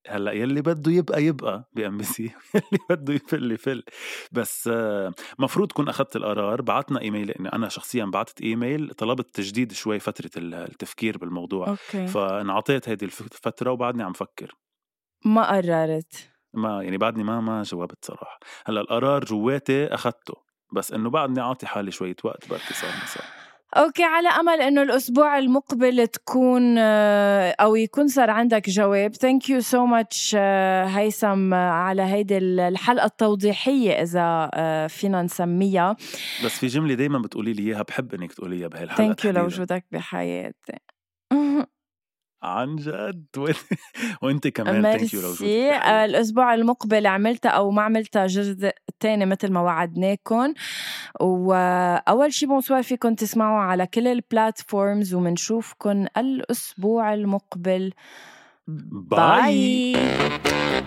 هلأ 0.07 0.31
يلي 0.31 0.61
بده 0.61 0.91
يبقى 0.91 1.23
يبقى 1.23 1.69
ب 1.73 1.97
MBC. 1.97 2.23
يلي 2.55 2.79
بده 2.89 3.13
يفل 3.13 3.51
يفل. 3.51 3.83
بس 4.31 4.69
مفروض 5.39 5.67
تكون 5.67 5.89
اخذت 5.89 6.15
القرار 6.15 6.61
بعتنا 6.61 7.01
إيميل 7.01 7.27
لاني 7.27 7.53
أنا 7.53 7.69
شخصيا 7.69 8.05
بعثت 8.05 8.41
إيميل 8.41 8.89
طلبت 8.89 9.35
تجديد 9.35 9.71
شوي 9.71 9.99
فترة 9.99 10.31
التفكير 10.37 11.17
بالموضوع. 11.17 11.69
okay. 11.69 12.07
فانعطيت 12.07 12.89
هذه 12.89 13.03
الفترة 13.03 13.71
وبعدني 13.71 14.03
عم 14.03 14.13
فكر. 14.13 14.55
ما 15.25 15.55
قررت. 15.55 16.29
ما 16.53 16.83
يعني 16.83 16.97
بعدني 16.97 17.23
ما 17.23 17.41
ما 17.41 17.63
جاوبت 17.63 18.05
صراحة. 18.05 18.39
هلأ 18.65 18.81
القرار 18.81 19.25
جواتي 19.25 19.87
اخذته 19.87 20.33
بس 20.73 20.91
إنه 20.91 21.09
بعدني 21.09 21.41
أعطي 21.41 21.67
حالي 21.67 21.91
شوية 21.91 22.15
وقت 22.23 22.49
بركي 22.49 22.73
صار. 22.73 23.40
okay 23.77 24.03
على 24.03 24.29
أمل 24.29 24.61
إنه 24.61 24.81
الأسبوع 24.81 25.37
المقبل 25.37 26.07
تكون 26.07 26.75
آه، 26.77 27.55
أو 27.59 27.75
يكون 27.75 28.07
صار 28.07 28.29
عندك 28.29 28.69
جواب. 28.69 29.15
thank 29.15 29.49
you 29.49 29.59
so 29.59 29.85
much 29.85 30.35
هيثم 30.85 31.53
على 31.53 32.01
هيدي 32.01 32.37
الحلقة 32.37 33.05
التوضيحية 33.05 33.91
إذا 33.91 34.49
آه، 34.53 34.87
فينا 34.87 35.21
نسميها. 35.21 35.95
بس 36.45 36.59
في 36.59 36.67
جملة 36.67 36.93
دائما 36.93 37.19
بتقولي 37.19 37.53
لي 37.53 37.63
إياها 37.63 37.81
بحب 37.81 38.13
إنك 38.13 38.33
تقولي 38.33 38.55
إياها 38.55 38.67
بهالحلقة 38.67 38.97
thank 38.97 39.25
you 39.25 39.31
لوجودك 39.31 39.85
بحياتي. 39.91 40.73
عن 42.43 42.75
جد؟ 42.75 43.25
وانت 44.21 44.47
كمان 44.47 44.81
thank 44.81 45.13
you 45.13 45.21
merci. 45.21 45.75
الأسبوع 46.05 46.53
المقبل 46.53 47.07
عملتها 47.07 47.49
أو 47.49 47.71
ما 47.71 47.81
عملتها 47.81 48.27
جزء 48.27 48.69
تاني 48.99 49.25
مثل 49.25 49.51
ما 49.51 49.61
وعدناكم. 49.61 50.53
وأول 51.21 52.33
شي 52.33 52.45
bonsoir 52.45 52.83
فيكم 52.83 53.15
تسمعوا 53.15 53.61
على 53.61 53.87
كل 53.87 54.07
ال 54.07 54.18
platforms 54.18 55.13
ومنشوفكم 55.13 56.05
الأسبوع 56.17 57.13
المقبل. 57.13 57.93
باي, 58.67 59.93
باي. 59.93 60.80